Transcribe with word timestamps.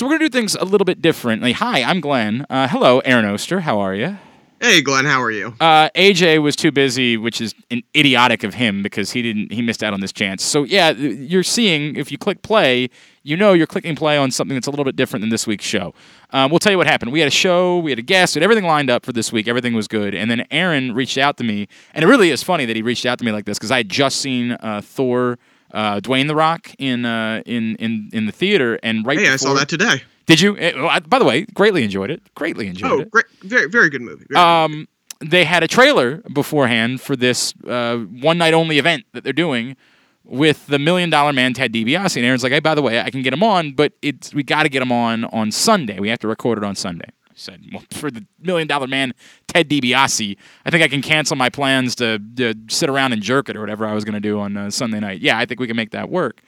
So 0.00 0.06
we're 0.06 0.16
going 0.16 0.20
to 0.20 0.28
do 0.30 0.38
things 0.38 0.54
a 0.54 0.64
little 0.64 0.86
bit 0.86 1.02
differently. 1.02 1.52
Hi, 1.52 1.82
I'm 1.82 2.00
Glenn. 2.00 2.46
Uh, 2.48 2.66
hello, 2.68 3.00
Aaron 3.00 3.26
Oster. 3.26 3.60
How 3.60 3.80
are 3.80 3.94
you? 3.94 4.16
Hey, 4.58 4.80
Glenn. 4.80 5.04
How 5.04 5.20
are 5.20 5.30
you? 5.30 5.54
Uh, 5.60 5.90
AJ 5.94 6.40
was 6.40 6.56
too 6.56 6.72
busy, 6.72 7.18
which 7.18 7.38
is 7.42 7.54
an 7.70 7.82
idiotic 7.94 8.42
of 8.42 8.54
him 8.54 8.82
because 8.82 9.10
he 9.10 9.20
didn't. 9.20 9.52
He 9.52 9.60
missed 9.60 9.82
out 9.82 9.92
on 9.92 10.00
this 10.00 10.10
chance. 10.10 10.42
So 10.42 10.64
yeah, 10.64 10.92
you're 10.92 11.42
seeing 11.42 11.96
if 11.96 12.10
you 12.10 12.16
click 12.16 12.40
play, 12.40 12.88
you 13.24 13.36
know 13.36 13.52
you're 13.52 13.66
clicking 13.66 13.94
play 13.94 14.16
on 14.16 14.30
something 14.30 14.54
that's 14.54 14.66
a 14.66 14.70
little 14.70 14.86
bit 14.86 14.96
different 14.96 15.20
than 15.20 15.28
this 15.28 15.46
week's 15.46 15.66
show. 15.66 15.92
Um, 16.30 16.50
we'll 16.50 16.60
tell 16.60 16.72
you 16.72 16.78
what 16.78 16.86
happened. 16.86 17.12
We 17.12 17.20
had 17.20 17.28
a 17.28 17.30
show, 17.30 17.76
we 17.76 17.90
had 17.90 17.98
a 17.98 18.02
guest, 18.02 18.34
we 18.34 18.38
had 18.38 18.44
everything 18.44 18.64
lined 18.64 18.88
up 18.88 19.04
for 19.04 19.12
this 19.12 19.30
week. 19.30 19.48
Everything 19.48 19.74
was 19.74 19.86
good, 19.86 20.14
and 20.14 20.30
then 20.30 20.46
Aaron 20.50 20.94
reached 20.94 21.18
out 21.18 21.36
to 21.36 21.44
me, 21.44 21.68
and 21.92 22.02
it 22.02 22.08
really 22.08 22.30
is 22.30 22.42
funny 22.42 22.64
that 22.64 22.74
he 22.74 22.80
reached 22.80 23.04
out 23.04 23.18
to 23.18 23.24
me 23.26 23.32
like 23.32 23.44
this 23.44 23.58
because 23.58 23.70
I 23.70 23.76
had 23.76 23.90
just 23.90 24.16
seen 24.22 24.52
uh, 24.52 24.80
Thor. 24.82 25.38
Uh, 25.72 26.00
Dwayne 26.00 26.26
the 26.26 26.34
Rock 26.34 26.70
in 26.78 27.04
uh, 27.04 27.42
in 27.46 27.76
in 27.76 28.10
in 28.12 28.26
the 28.26 28.32
theater, 28.32 28.78
and 28.82 29.06
right. 29.06 29.18
Hey, 29.18 29.24
before, 29.24 29.34
I 29.34 29.36
saw 29.36 29.54
that 29.54 29.68
today. 29.68 30.02
Did 30.26 30.40
you? 30.40 30.56
It, 30.56 30.76
well, 30.76 30.88
I, 30.88 31.00
by 31.00 31.18
the 31.18 31.24
way, 31.24 31.44
greatly 31.54 31.82
enjoyed 31.82 32.10
it. 32.10 32.22
Greatly 32.34 32.68
enjoyed 32.68 32.92
it. 32.92 32.94
oh, 32.94 33.00
it. 33.00 33.10
great, 33.10 33.26
very, 33.42 33.68
very 33.68 33.90
good 33.90 34.02
movie. 34.02 34.26
Very 34.28 34.40
Um, 34.40 34.88
they 35.20 35.44
had 35.44 35.62
a 35.62 35.68
trailer 35.68 36.18
beforehand 36.32 37.00
for 37.00 37.16
this 37.16 37.52
uh, 37.66 37.98
one 37.98 38.38
night 38.38 38.54
only 38.54 38.78
event 38.78 39.04
that 39.12 39.24
they're 39.24 39.32
doing 39.32 39.76
with 40.24 40.66
the 40.66 40.78
Million 40.78 41.10
Dollar 41.10 41.32
Man 41.32 41.52
Ted 41.52 41.72
DiBiase. 41.72 42.16
And 42.16 42.24
Aaron's 42.24 42.42
like, 42.42 42.52
"Hey, 42.52 42.60
by 42.60 42.74
the 42.74 42.82
way, 42.82 43.00
I 43.00 43.10
can 43.10 43.22
get 43.22 43.32
him 43.32 43.42
on, 43.42 43.72
but 43.72 43.92
it's 44.02 44.32
we 44.32 44.42
got 44.42 44.62
to 44.64 44.68
get 44.68 44.82
him 44.82 44.92
on 44.92 45.24
on 45.26 45.50
Sunday. 45.50 45.98
We 45.98 46.08
have 46.08 46.20
to 46.20 46.28
record 46.28 46.58
it 46.58 46.64
on 46.64 46.74
Sunday." 46.74 47.10
Said, 47.40 47.64
"Well, 47.72 47.82
for 47.92 48.10
the 48.10 48.26
Million 48.40 48.68
Dollar 48.68 48.86
Man 48.86 49.12
Ted 49.46 49.68
DiBiase, 49.68 50.36
I 50.64 50.70
think 50.70 50.82
I 50.82 50.88
can 50.88 51.02
cancel 51.02 51.36
my 51.36 51.48
plans 51.48 51.94
to, 51.96 52.18
to 52.36 52.54
sit 52.68 52.88
around 52.88 53.12
and 53.12 53.22
jerk 53.22 53.48
it 53.48 53.56
or 53.56 53.60
whatever 53.60 53.86
I 53.86 53.94
was 53.94 54.04
going 54.04 54.14
to 54.14 54.20
do 54.20 54.38
on 54.38 54.56
uh, 54.56 54.70
Sunday 54.70 55.00
night. 55.00 55.20
Yeah, 55.20 55.38
I 55.38 55.46
think 55.46 55.60
we 55.60 55.66
can 55.66 55.76
make 55.76 55.90
that 55.90 56.10
work." 56.10 56.42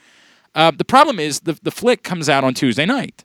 Uh, 0.55 0.70
the 0.70 0.84
problem 0.84 1.18
is 1.18 1.41
the 1.41 1.59
the 1.62 1.70
flick 1.70 2.02
comes 2.02 2.28
out 2.28 2.45
on 2.45 2.55
Tuesday 2.55 2.87
night 2.87 3.24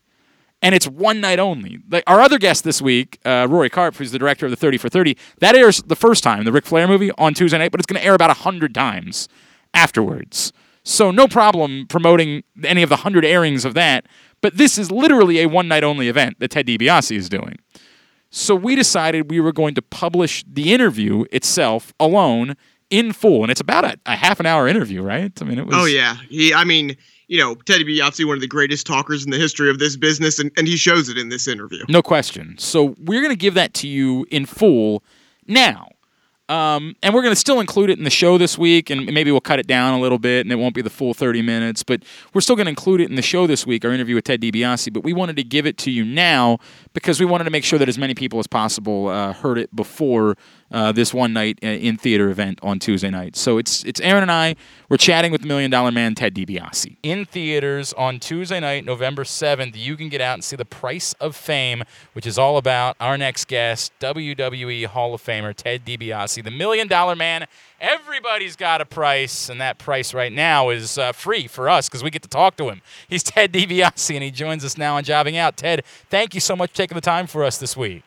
and 0.62 0.73
it's 0.73 0.88
one 0.88 1.21
night 1.21 1.40
only. 1.40 1.80
Like 1.90 2.03
our 2.07 2.20
other 2.20 2.38
guest 2.38 2.63
this 2.63 2.81
week, 2.81 3.20
uh, 3.26 3.48
Rory 3.49 3.70
Karpf, 3.70 3.98
who's 3.98 4.12
the 4.12 4.20
director 4.20 4.45
of 4.45 4.49
the 4.49 4.55
Thirty 4.55 4.77
for 4.77 4.90
Thirty, 4.90 5.18
that 5.40 5.55
airs 5.55 5.82
the 5.84 5.95
first 5.95 6.23
time, 6.23 6.43
the 6.45 6.51
Ric 6.51 6.65
Flair 6.65 6.88
movie, 6.88 7.12
on 7.18 7.34
Tuesday 7.34 7.57
night, 7.57 7.71
but 7.71 7.79
it's 7.79 7.85
going 7.85 7.99
to 7.99 8.05
air 8.05 8.15
about 8.15 8.35
hundred 8.38 8.73
times 8.73 9.27
afterwards. 9.73 10.51
So 10.84 11.12
no 11.12 11.27
problem 11.27 11.85
promoting 11.88 12.43
any 12.63 12.82
of 12.82 12.90
the 12.90 12.98
hundred 12.98 13.26
airings 13.26 13.65
of 13.65 13.73
that. 13.73 14.05
But 14.41 14.57
this 14.57 14.77
is 14.77 14.91
literally 14.91 15.41
a 15.41 15.48
one 15.48 15.68
night 15.68 15.84
only 15.84 16.07
event 16.07 16.40
that 16.40 16.52
Ted 16.52 16.68
DiBiase 16.68 17.16
is 17.16 17.30
doing. 17.30 17.57
So 18.30 18.55
we 18.55 18.76
decided 18.76 19.32
we 19.32 19.40
were 19.40 19.54
going 19.54 19.76
to 19.76 19.82
publish 19.82 20.44
the 20.48 20.74
interview 20.74 21.26
itself 21.32 21.94
alone 21.99 22.55
in 22.90 23.13
full, 23.13 23.41
and 23.44 23.52
it's 23.52 23.62
about 23.62 23.85
a, 23.85 23.98
a 24.05 24.16
half 24.16 24.40
an 24.40 24.46
hour 24.46 24.68
interview, 24.68 25.02
right? 25.02 25.32
I 25.41 25.46
mean, 25.46 25.60
it 25.60 25.66
was. 25.66 25.76
Oh 25.76 25.85
yeah, 25.85 26.16
he. 26.29 26.54
I 26.54 26.63
mean, 26.63 26.96
you 27.27 27.38
know, 27.40 27.55
Teddy 27.55 27.84
DiBiase, 27.84 28.26
one 28.26 28.35
of 28.35 28.41
the 28.41 28.48
greatest 28.48 28.88
talkers 28.88 29.26
in 29.26 29.32
the 29.32 29.38
history 29.38 29.70
of 29.70 29.79
this 29.79 29.98
business, 29.98 30.40
and, 30.40 30.51
and 30.57 30.68
he 30.68 30.77
shows 30.77 31.10
it 31.10 31.18
in 31.18 31.29
this 31.29 31.48
interview. 31.48 31.84
No 31.90 32.01
question. 32.01 32.55
So 32.57 32.96
we're 32.99 33.22
going 33.22 33.34
to 33.34 33.40
give 33.40 33.55
that 33.55 33.74
to 33.76 33.88
you 33.88 34.26
in 34.29 34.46
full 34.46 35.04
now. 35.48 35.90
Um, 36.49 36.95
and 37.03 37.13
we're 37.13 37.21
going 37.21 37.34
to 37.34 37.40
still 37.40 37.59
include 37.59 37.90
it 37.90 37.98
in 37.98 38.05
the 38.05 38.09
show 38.09 38.37
this 38.37 38.57
week, 38.57 38.90
and 38.90 39.12
maybe 39.12 39.31
we'll 39.31 39.41
cut 39.41 39.59
it 39.59 39.67
down 39.67 39.93
a 39.93 39.99
little 39.99 40.17
bit, 40.17 40.45
and 40.45 40.51
it 40.51 40.55
won't 40.55 40.73
be 40.73 40.81
the 40.81 40.89
full 40.89 41.13
30 41.13 41.41
minutes, 41.41 41.84
but 41.84 42.04
we're 42.34 42.41
still 42.41 42.55
going 42.55 42.65
to 42.65 42.70
include 42.70 43.01
it 43.01 43.09
in 43.09 43.15
the 43.15 43.21
show 43.21 43.48
this 43.48 43.67
week, 43.67 43.84
our 43.84 43.91
interview 43.91 44.15
with 44.15 44.23
Ted 44.23 44.41
DiBiase. 44.41 44.93
But 44.93 45.04
we 45.04 45.12
wanted 45.12 45.35
to 45.35 45.43
give 45.43 45.65
it 45.65 45.77
to 45.79 45.91
you 45.91 46.05
now 46.05 46.59
because 46.93 47.20
we 47.20 47.26
wanted 47.26 47.43
to 47.43 47.49
make 47.49 47.65
sure 47.65 47.77
that 47.79 47.89
as 47.89 47.98
many 47.98 48.13
people 48.13 48.39
as 48.39 48.48
possible 48.48 49.07
uh, 49.07 49.34
heard 49.34 49.57
it 49.57 49.76
before 49.76 50.37
uh, 50.71 50.91
this 50.91 51.13
one 51.13 51.34
night 51.34 51.60
uh, 51.63 51.68
in 51.68 51.98
theater 51.98 52.29
event 52.29 52.60
on 52.62 52.79
Tuesday 52.79 53.10
night. 53.10 53.35
So 53.35 53.57
it's 53.57 53.84
it's 53.84 53.99
Aaron 54.01 54.23
and 54.23 54.32
I. 54.32 54.55
We're 54.90 54.98
chatting 54.98 55.32
with 55.32 55.41
the 55.41 55.48
Million 55.48 55.71
Dollar 55.71 55.91
Man 55.91 56.15
Ted 56.15 56.34
DiBiase 56.34 56.98
in 57.04 57.26
theaters 57.26 57.93
on 57.93 58.20
Tuesday 58.20 58.60
night, 58.60 58.85
November 58.85 59.23
seventh. 59.23 59.76
You 59.76 59.98
can 59.98 60.10
get 60.10 60.21
out 60.21 60.35
and 60.35 60.43
see 60.43 60.55
The 60.55 60.65
Price 60.65 61.13
of 61.20 61.35
Fame, 61.35 61.84
which 62.13 62.26
is 62.26 62.38
all 62.38 62.57
about 62.57 62.95
our 62.99 63.18
next 63.18 63.48
guest, 63.48 63.91
WWE 63.99 64.85
Hall 64.85 65.13
of 65.13 65.23
Famer 65.23 65.53
Ted 65.56 65.85
DiBiase, 65.85 66.44
the 66.44 66.51
Million 66.51 66.88
Dollar 66.88 67.16
Man. 67.16 67.47
Everybody's 67.79 68.55
got 68.55 68.81
a 68.81 68.85
price, 68.85 69.49
and 69.49 69.61
that 69.61 69.78
price 69.78 70.13
right 70.13 70.34
now 70.34 70.69
is 70.69 70.97
uh, 70.97 71.11
free 71.11 71.47
for 71.47 71.69
us 71.69 71.88
because 71.88 72.03
we 72.03 72.09
get 72.09 72.23
to 72.23 72.29
talk 72.29 72.57
to 72.57 72.69
him. 72.69 72.81
He's 73.07 73.23
Ted 73.23 73.53
DiBiase, 73.53 74.16
and 74.16 74.23
he 74.23 74.31
joins 74.31 74.66
us 74.66 74.78
now 74.78 74.95
on 74.97 75.03
Jobbing 75.03 75.38
Out. 75.38 75.57
Ted, 75.57 75.84
thank 76.09 76.34
you 76.34 76.39
so 76.39 76.55
much 76.55 76.72
for 76.72 76.78
taking 76.78 76.95
the 76.95 77.01
time 77.01 77.28
for 77.28 77.44
us 77.44 77.57
this 77.57 77.78
week. 77.78 78.03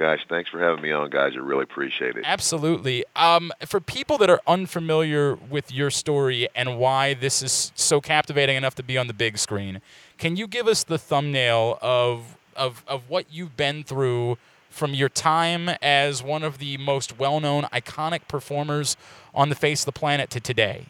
Guys, 0.00 0.20
thanks 0.30 0.48
for 0.48 0.58
having 0.58 0.82
me 0.82 0.92
on, 0.92 1.10
guys. 1.10 1.32
I 1.34 1.40
really 1.40 1.64
appreciate 1.64 2.16
it. 2.16 2.24
Absolutely. 2.24 3.04
Um, 3.16 3.52
for 3.66 3.80
people 3.80 4.16
that 4.16 4.30
are 4.30 4.40
unfamiliar 4.46 5.34
with 5.34 5.70
your 5.70 5.90
story 5.90 6.48
and 6.54 6.78
why 6.78 7.12
this 7.12 7.42
is 7.42 7.70
so 7.74 8.00
captivating 8.00 8.56
enough 8.56 8.74
to 8.76 8.82
be 8.82 8.96
on 8.96 9.08
the 9.08 9.12
big 9.12 9.36
screen, 9.36 9.82
can 10.16 10.38
you 10.38 10.46
give 10.46 10.66
us 10.66 10.84
the 10.84 10.96
thumbnail 10.96 11.78
of 11.82 12.38
of 12.56 12.82
of 12.88 13.10
what 13.10 13.26
you've 13.30 13.58
been 13.58 13.84
through 13.84 14.38
from 14.70 14.94
your 14.94 15.10
time 15.10 15.68
as 15.82 16.22
one 16.22 16.44
of 16.44 16.56
the 16.56 16.78
most 16.78 17.18
well-known, 17.18 17.64
iconic 17.64 18.26
performers 18.26 18.96
on 19.34 19.50
the 19.50 19.54
face 19.54 19.82
of 19.82 19.84
the 19.84 19.92
planet 19.92 20.30
to 20.30 20.40
today? 20.40 20.86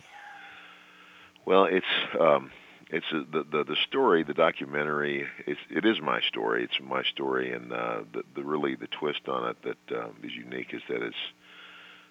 Well, 1.47 1.65
it's 1.65 1.85
um, 2.21 2.53
it's 2.91 3.07
uh, 3.13 3.23
the, 3.31 3.45
the 3.45 3.65
the 3.65 3.77
story, 3.89 4.25
the 4.25 4.35
documentary. 4.35 5.27
It's 5.47 5.61
it 5.71 5.85
is 5.85 6.01
my 6.01 6.21
story. 6.21 6.65
It's 6.65 6.81
my 6.83 7.03
story, 7.05 7.53
and 7.53 7.73
uh, 7.73 8.01
the, 8.13 8.25
the 8.35 8.43
really 8.43 8.75
the 8.75 8.89
twist 8.89 9.29
on 9.29 9.49
it 9.49 9.57
that 9.63 9.99
um, 9.99 10.17
is 10.23 10.33
unique 10.35 10.75
is 10.75 10.83
that 10.89 11.03
it's 11.03 11.17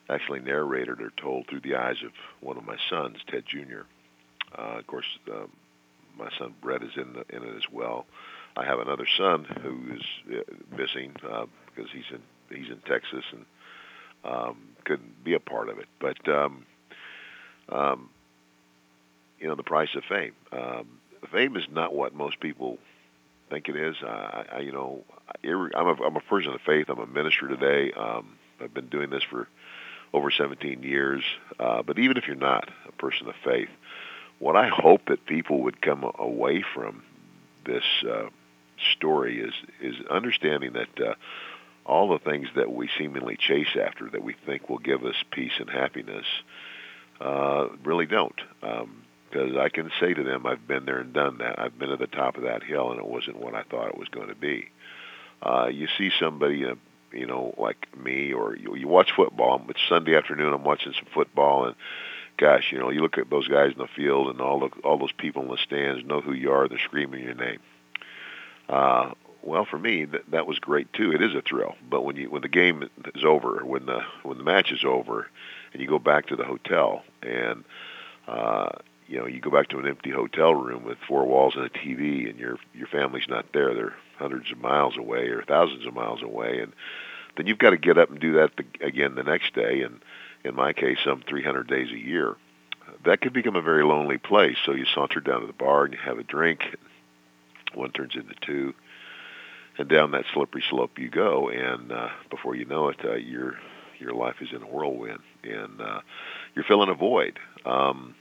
actually 0.09 0.39
narrated 0.39 1.01
or 1.01 1.11
told 1.17 1.47
through 1.47 1.59
the 1.59 1.75
eyes 1.75 1.97
of 2.03 2.11
one 2.39 2.57
of 2.57 2.65
my 2.65 2.77
sons, 2.89 3.17
Ted 3.27 3.43
Jr. 3.45 3.81
Uh, 4.57 4.79
of 4.79 4.87
course, 4.87 5.05
um, 5.31 5.51
my 6.17 6.29
son 6.39 6.53
Brett 6.61 6.81
is 6.81 6.91
in 6.95 7.13
the, 7.13 7.25
in 7.35 7.43
it 7.43 7.55
as 7.55 7.69
well. 7.71 8.05
I 8.57 8.65
have 8.65 8.79
another 8.79 9.05
son 9.17 9.45
who 9.61 9.95
is 9.95 10.01
uh, 10.33 10.75
missing 10.75 11.13
uh, 11.29 11.45
because 11.67 11.91
he's 11.91 12.09
in 12.11 12.21
he's 12.57 12.71
in 12.71 12.79
Texas 12.87 13.25
and 13.31 13.45
um, 14.23 14.57
couldn't 14.85 15.23
be 15.23 15.33
a 15.33 15.39
part 15.39 15.69
of 15.69 15.77
it. 15.77 15.87
But 15.99 16.27
um, 16.27 16.65
um, 17.69 18.09
you 19.39 19.47
know, 19.47 19.55
the 19.55 19.63
price 19.63 19.95
of 19.95 20.03
fame. 20.05 20.33
Um, 20.51 20.87
fame 21.31 21.55
is 21.55 21.65
not 21.71 21.93
what 21.93 22.13
most 22.13 22.39
people 22.39 22.77
think 23.49 23.69
it 23.69 23.75
is. 23.75 23.95
I, 24.03 24.45
I 24.53 24.59
you 24.59 24.71
know, 24.71 25.03
I'm 25.43 25.87
a, 25.87 26.03
I'm 26.03 26.15
a 26.15 26.21
person 26.21 26.53
of 26.53 26.61
faith. 26.61 26.89
I'm 26.89 26.99
a 26.99 27.07
minister 27.07 27.47
today. 27.47 27.91
Um, 27.93 28.37
I've 28.61 28.73
been 28.73 28.87
doing 28.89 29.09
this 29.09 29.23
for 29.23 29.47
over 30.13 30.31
17 30.31 30.83
years. 30.83 31.23
Uh, 31.59 31.83
but 31.83 31.99
even 31.99 32.17
if 32.17 32.27
you're 32.27 32.35
not 32.35 32.69
a 32.87 32.91
person 32.93 33.27
of 33.27 33.35
faith, 33.43 33.69
what 34.39 34.55
I 34.55 34.67
hope 34.67 35.05
that 35.07 35.25
people 35.25 35.61
would 35.63 35.81
come 35.81 36.09
away 36.17 36.63
from 36.73 37.03
this 37.65 37.83
uh, 38.09 38.29
story 38.93 39.39
is 39.39 39.53
is 39.81 39.95
understanding 40.09 40.73
that 40.73 40.99
uh, 40.99 41.15
all 41.85 42.09
the 42.09 42.19
things 42.19 42.47
that 42.55 42.71
we 42.71 42.89
seemingly 42.97 43.35
chase 43.35 43.75
after, 43.79 44.09
that 44.09 44.23
we 44.23 44.33
think 44.45 44.69
will 44.69 44.79
give 44.79 45.03
us 45.05 45.15
peace 45.31 45.53
and 45.59 45.69
happiness, 45.69 46.25
uh, 47.19 47.67
really 47.83 48.05
don't. 48.05 48.39
Um, 48.63 49.03
because 49.29 49.55
I 49.55 49.69
can 49.69 49.91
say 49.99 50.13
to 50.13 50.23
them, 50.23 50.45
I've 50.45 50.67
been 50.67 50.85
there 50.85 50.99
and 50.99 51.13
done 51.13 51.37
that. 51.39 51.59
I've 51.59 51.77
been 51.77 51.91
at 51.91 51.99
the 51.99 52.07
top 52.07 52.37
of 52.37 52.43
that 52.43 52.63
hill, 52.63 52.91
and 52.91 52.99
it 52.99 53.07
wasn't 53.07 53.39
what 53.39 53.53
I 53.53 53.63
thought 53.63 53.89
it 53.89 53.97
was 53.97 54.09
going 54.09 54.29
to 54.29 54.35
be. 54.35 54.69
Uh, 55.41 55.69
you 55.71 55.87
see 55.97 56.11
somebody, 56.19 56.65
uh, 56.65 56.75
you 57.11 57.25
know, 57.25 57.53
like 57.57 57.87
me, 57.97 58.33
or 58.33 58.55
you, 58.55 58.75
you 58.75 58.87
watch 58.87 59.11
football. 59.15 59.61
It's 59.69 59.79
Sunday 59.87 60.15
afternoon. 60.15 60.53
I'm 60.53 60.63
watching 60.63 60.93
some 60.93 61.07
football, 61.13 61.65
and 61.65 61.75
gosh, 62.37 62.71
you 62.71 62.79
know, 62.79 62.89
you 62.89 63.01
look 63.01 63.17
at 63.17 63.29
those 63.29 63.47
guys 63.47 63.71
in 63.71 63.77
the 63.77 63.87
field, 63.87 64.29
and 64.29 64.41
all 64.41 64.59
the 64.59 64.69
all 64.83 64.97
those 64.97 65.11
people 65.11 65.43
in 65.43 65.49
the 65.49 65.57
stands 65.57 66.05
know 66.05 66.21
who 66.21 66.33
you 66.33 66.51
are. 66.51 66.67
They're 66.67 66.79
screaming 66.79 67.23
your 67.23 67.35
name. 67.35 67.59
Uh, 68.67 69.11
well, 69.41 69.65
for 69.65 69.79
me, 69.79 70.05
that, 70.05 70.29
that 70.31 70.47
was 70.47 70.59
great 70.59 70.91
too. 70.91 71.11
It 71.11 71.21
is 71.21 71.33
a 71.33 71.41
thrill, 71.41 71.75
but 71.89 72.03
when 72.03 72.17
you 72.17 72.29
when 72.29 72.41
the 72.41 72.49
game 72.49 72.89
is 73.15 73.23
over, 73.23 73.63
when 73.63 73.85
the 73.85 74.01
when 74.23 74.37
the 74.37 74.43
match 74.43 74.71
is 74.71 74.83
over, 74.83 75.27
and 75.71 75.81
you 75.81 75.87
go 75.87 75.99
back 75.99 76.27
to 76.27 76.35
the 76.35 76.43
hotel 76.43 77.03
and 77.21 77.63
uh, 78.27 78.69
you 79.09 79.17
know, 79.17 79.25
you 79.25 79.41
go 79.41 79.49
back 79.49 79.69
to 79.69 79.79
an 79.79 79.87
empty 79.87 80.11
hotel 80.11 80.53
room 80.53 80.83
with 80.83 80.99
four 81.07 81.25
walls 81.25 81.55
and 81.55 81.65
a 81.65 81.69
TV, 81.69 82.29
and 82.29 82.37
your 82.39 82.57
your 82.75 82.87
family's 82.87 83.27
not 83.27 83.47
there. 83.53 83.73
They're 83.73 83.95
hundreds 84.17 84.51
of 84.51 84.59
miles 84.59 84.97
away 84.97 85.29
or 85.29 85.41
thousands 85.41 85.87
of 85.87 85.95
miles 85.95 86.21
away, 86.21 86.59
and 86.59 86.73
then 87.35 87.47
you've 87.47 87.57
got 87.57 87.71
to 87.71 87.77
get 87.77 87.97
up 87.97 88.11
and 88.11 88.19
do 88.19 88.33
that 88.33 88.51
the, 88.55 88.85
again 88.85 89.15
the 89.15 89.23
next 89.23 89.55
day. 89.55 89.81
And 89.81 89.99
in 90.43 90.55
my 90.55 90.73
case, 90.73 90.99
some 91.03 91.23
300 91.27 91.67
days 91.67 91.89
a 91.91 91.97
year. 91.97 92.35
That 93.05 93.21
could 93.21 93.33
become 93.33 93.55
a 93.55 93.61
very 93.61 93.83
lonely 93.83 94.17
place. 94.17 94.57
So 94.65 94.73
you 94.73 94.85
saunter 94.85 95.19
down 95.19 95.41
to 95.41 95.47
the 95.47 95.53
bar 95.53 95.85
and 95.85 95.93
you 95.93 95.99
have 96.03 96.19
a 96.19 96.23
drink. 96.23 96.61
One 97.73 97.91
turns 97.91 98.15
into 98.15 98.35
two, 98.41 98.73
and 99.77 99.89
down 99.89 100.11
that 100.11 100.25
slippery 100.33 100.63
slope 100.69 100.99
you 100.99 101.09
go. 101.09 101.49
And 101.49 101.91
uh, 101.91 102.09
before 102.29 102.55
you 102.55 102.65
know 102.65 102.89
it, 102.89 102.97
uh, 103.03 103.15
your 103.15 103.57
your 103.99 104.13
life 104.13 104.35
is 104.41 104.49
in 104.51 104.61
a 104.61 104.67
whirlwind, 104.67 105.19
and 105.43 105.81
uh, 105.81 106.01
you're 106.55 106.65
filling 106.65 106.89
a 106.89 106.93
void. 106.93 107.39
Um, 107.65 108.15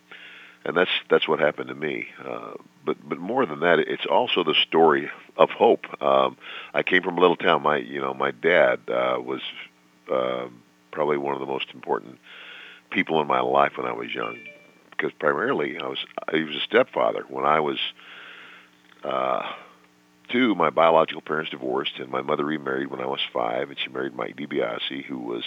and 0.68 0.76
that's 0.76 0.90
that's 1.08 1.26
what 1.26 1.40
happened 1.40 1.68
to 1.68 1.74
me. 1.74 2.08
Uh, 2.22 2.52
but 2.84 2.96
but 3.08 3.18
more 3.18 3.46
than 3.46 3.60
that, 3.60 3.78
it's 3.78 4.04
also 4.04 4.44
the 4.44 4.54
story 4.54 5.10
of 5.36 5.48
hope. 5.48 5.86
Um, 6.02 6.36
I 6.74 6.82
came 6.82 7.02
from 7.02 7.16
a 7.16 7.20
little 7.22 7.36
town. 7.36 7.62
My 7.62 7.78
you 7.78 8.00
know 8.00 8.12
my 8.12 8.30
dad 8.32 8.80
uh, 8.86 9.18
was 9.18 9.40
uh, 10.12 10.46
probably 10.92 11.16
one 11.16 11.32
of 11.32 11.40
the 11.40 11.46
most 11.46 11.70
important 11.72 12.18
people 12.90 13.20
in 13.22 13.26
my 13.26 13.40
life 13.40 13.72
when 13.78 13.86
I 13.86 13.92
was 13.92 14.14
young, 14.14 14.38
because 14.90 15.10
primarily 15.18 15.78
I 15.78 15.86
was 15.86 16.04
he 16.32 16.44
was 16.44 16.54
a 16.54 16.60
stepfather 16.60 17.24
when 17.30 17.46
I 17.46 17.60
was 17.60 17.78
uh, 19.02 19.50
two, 20.28 20.54
my 20.54 20.68
biological 20.68 21.22
parents 21.22 21.50
divorced, 21.50 21.98
and 21.98 22.10
my 22.10 22.20
mother 22.20 22.44
remarried 22.44 22.90
when 22.90 23.00
I 23.00 23.06
was 23.06 23.20
five, 23.32 23.70
and 23.70 23.78
she 23.78 23.88
married 23.88 24.14
Mike 24.14 24.36
DiBiase, 24.36 25.06
who 25.06 25.18
was 25.18 25.44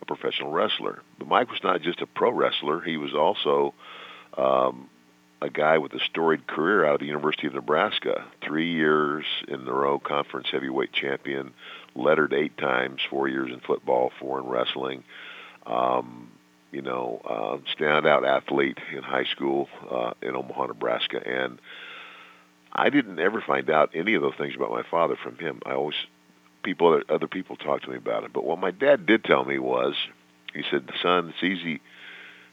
a 0.00 0.06
professional 0.06 0.50
wrestler. 0.50 1.02
But 1.18 1.28
Mike 1.28 1.50
was 1.50 1.62
not 1.62 1.82
just 1.82 2.00
a 2.00 2.06
pro 2.06 2.30
wrestler; 2.30 2.80
he 2.80 2.96
was 2.96 3.12
also 3.12 3.74
um, 4.36 4.88
a 5.42 5.50
guy 5.50 5.78
with 5.78 5.92
a 5.92 6.00
storied 6.00 6.46
career 6.46 6.84
out 6.84 6.94
of 6.94 7.00
the 7.00 7.06
University 7.06 7.46
of 7.46 7.54
Nebraska. 7.54 8.24
Three 8.42 8.72
years 8.72 9.24
in 9.48 9.66
a 9.66 9.72
row, 9.72 9.98
conference 9.98 10.48
heavyweight 10.50 10.92
champion, 10.92 11.52
lettered 11.94 12.32
eight 12.32 12.56
times, 12.56 13.00
four 13.08 13.28
years 13.28 13.50
in 13.52 13.60
football, 13.60 14.12
four 14.18 14.38
in 14.40 14.46
wrestling. 14.46 15.04
Um, 15.66 16.30
you 16.72 16.82
know, 16.82 17.20
uh, 17.24 17.74
standout 17.78 18.26
athlete 18.26 18.78
in 18.92 19.02
high 19.02 19.24
school 19.24 19.68
uh, 19.90 20.12
in 20.22 20.34
Omaha, 20.34 20.66
Nebraska, 20.66 21.20
and 21.24 21.58
I 22.72 22.90
didn't 22.90 23.18
ever 23.18 23.40
find 23.40 23.70
out 23.70 23.90
any 23.94 24.14
of 24.14 24.22
those 24.22 24.34
things 24.36 24.54
about 24.54 24.70
my 24.70 24.82
father 24.90 25.16
from 25.22 25.38
him. 25.38 25.60
I 25.64 25.72
always 25.72 25.94
people 26.62 27.00
other 27.08 27.28
people 27.28 27.56
talked 27.56 27.84
to 27.84 27.90
me 27.90 27.96
about 27.96 28.24
it, 28.24 28.32
but 28.32 28.44
what 28.44 28.58
my 28.58 28.70
dad 28.72 29.06
did 29.06 29.24
tell 29.24 29.44
me 29.44 29.58
was, 29.58 29.94
he 30.52 30.62
said, 30.70 30.90
"Son, 31.02 31.30
it's 31.30 31.42
easy 31.42 31.80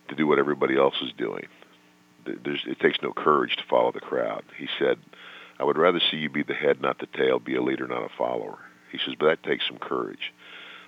to 0.10 0.16
do 0.16 0.28
what 0.28 0.40
everybody 0.40 0.78
else 0.78 0.96
is 1.02 1.12
doing. 1.18 1.48
There's, 2.26 2.64
it 2.66 2.80
takes 2.80 3.02
no 3.02 3.12
courage 3.12 3.56
to 3.58 3.64
follow 3.64 3.92
the 3.92 4.00
crowd." 4.00 4.44
He 4.58 4.68
said, 4.80 5.00
"I 5.60 5.64
would 5.64 5.78
rather 5.78 6.00
see 6.00 6.18
you 6.18 6.30
be 6.30 6.44
the 6.44 6.54
head, 6.54 6.82
not 6.82 7.00
the 7.00 7.08
tail, 7.08 7.40
be 7.40 7.56
a 7.56 7.62
leader, 7.62 7.88
not 7.88 8.04
a 8.04 8.10
follower." 8.18 8.60
He 8.92 8.98
says, 8.98 9.16
"But 9.20 9.26
that 9.28 9.44
takes 9.44 9.68
some 9.68 9.78
courage. 9.78 10.34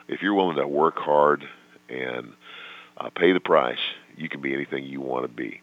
If 0.08 0.22
you're 0.22 0.34
willing 0.36 0.58
to 0.58 0.68
work 0.68 0.98
hard 0.98 1.48
and 1.90 2.34
uh, 2.98 3.10
pay 3.10 3.32
the 3.32 3.40
price, 3.40 3.80
you 4.16 4.30
can 4.30 4.42
be 4.42 4.54
anything 4.54 4.86
you 4.86 5.02
want 5.02 5.24
to 5.24 5.30
be." 5.30 5.62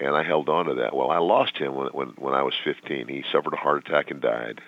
and 0.00 0.16
I 0.16 0.22
held 0.22 0.48
on 0.48 0.66
to 0.66 0.74
that. 0.74 0.94
Well, 0.94 1.10
I 1.10 1.18
lost 1.18 1.56
him 1.56 1.74
when 1.74 1.88
when 1.88 2.08
when 2.16 2.34
I 2.34 2.42
was 2.42 2.54
15. 2.64 3.08
He 3.08 3.24
suffered 3.32 3.54
a 3.54 3.56
heart 3.56 3.86
attack 3.86 4.10
and 4.10 4.20
died. 4.20 4.60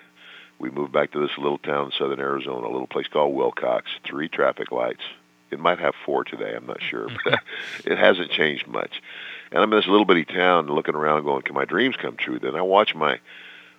We 0.59 0.69
moved 0.69 0.91
back 0.91 1.11
to 1.11 1.19
this 1.19 1.37
little 1.37 1.57
town 1.57 1.85
in 1.85 1.91
southern 1.91 2.19
Arizona, 2.19 2.67
a 2.67 2.71
little 2.71 2.87
place 2.87 3.07
called 3.07 3.35
Willcox, 3.35 3.83
Three 4.03 4.27
traffic 4.27 4.71
lights. 4.71 5.03
It 5.51 5.59
might 5.59 5.79
have 5.79 5.93
four 6.05 6.23
today. 6.23 6.53
I'm 6.55 6.67
not 6.67 6.81
sure, 6.81 7.07
but 7.25 7.39
it 7.85 7.97
hasn't 7.97 8.31
changed 8.31 8.67
much. 8.67 9.01
And 9.51 9.63
I'm 9.63 9.71
in 9.73 9.79
this 9.79 9.87
little 9.87 10.05
bitty 10.05 10.25
town, 10.25 10.67
looking 10.67 10.95
around, 10.95 11.23
going, 11.23 11.41
"Can 11.41 11.55
my 11.55 11.65
dreams 11.65 11.95
come 11.95 12.17
true?" 12.17 12.39
Then 12.39 12.55
I 12.55 12.61
watch 12.61 12.93
my, 12.93 13.19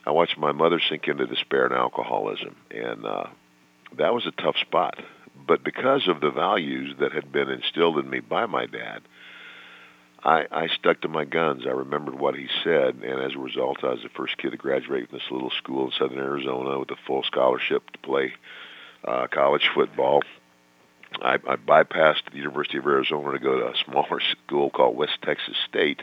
I 0.05 0.11
watched 0.11 0.37
my 0.37 0.53
mother 0.53 0.81
sink 0.81 1.07
into 1.09 1.27
despair 1.27 1.67
and 1.67 1.75
alcoholism, 1.75 2.57
and 2.71 3.05
uh, 3.05 3.27
that 3.97 4.15
was 4.15 4.27
a 4.27 4.43
tough 4.43 4.57
spot. 4.59 4.99
But 5.47 5.65
because 5.65 6.09
of 6.09 6.21
the 6.21 6.31
values 6.31 6.97
that 7.01 7.13
had 7.13 7.33
been 7.33 7.49
instilled 7.49 7.99
in 7.99 8.11
me 8.11 8.21
by 8.21 8.47
my 8.47 8.67
dad, 8.67 9.03
I, 10.23 10.47
I 10.51 10.69
stuck 10.69 11.01
to 11.01 11.09
my 11.09 11.25
guns. 11.25 11.63
I 11.67 11.71
remembered 11.71 12.19
what 12.19 12.35
he 12.35 12.49
said, 12.63 12.97
and 12.97 13.21
as 13.23 13.35
a 13.35 13.39
result, 13.39 13.83
I 13.83 13.91
was 13.91 14.03
the 14.03 14.11
first 14.11 14.37
kid 14.37 14.51
to 14.51 14.57
graduate 14.57 15.09
from 15.09 15.19
this 15.19 15.31
little 15.31 15.51
school 15.51 15.87
in 15.87 15.93
southern 15.93 16.19
Arizona 16.19 16.79
with 16.79 16.91
a 16.91 16.97
full 17.07 17.23
scholarship 17.23 17.91
to 17.91 17.99
play 18.01 18.35
uh, 19.05 19.29
college 19.29 19.71
football. 19.75 20.23
I, 21.23 21.35
I 21.35 21.57
bypassed 21.57 22.31
the 22.31 22.39
University 22.39 22.79
of 22.79 22.87
Arizona 22.87 23.33
to 23.33 23.39
go 23.39 23.59
to 23.59 23.67
a 23.67 23.75
smaller 23.85 24.21
school 24.47 24.71
called 24.71 24.97
West 24.97 25.19
Texas 25.23 25.57
State, 25.69 26.03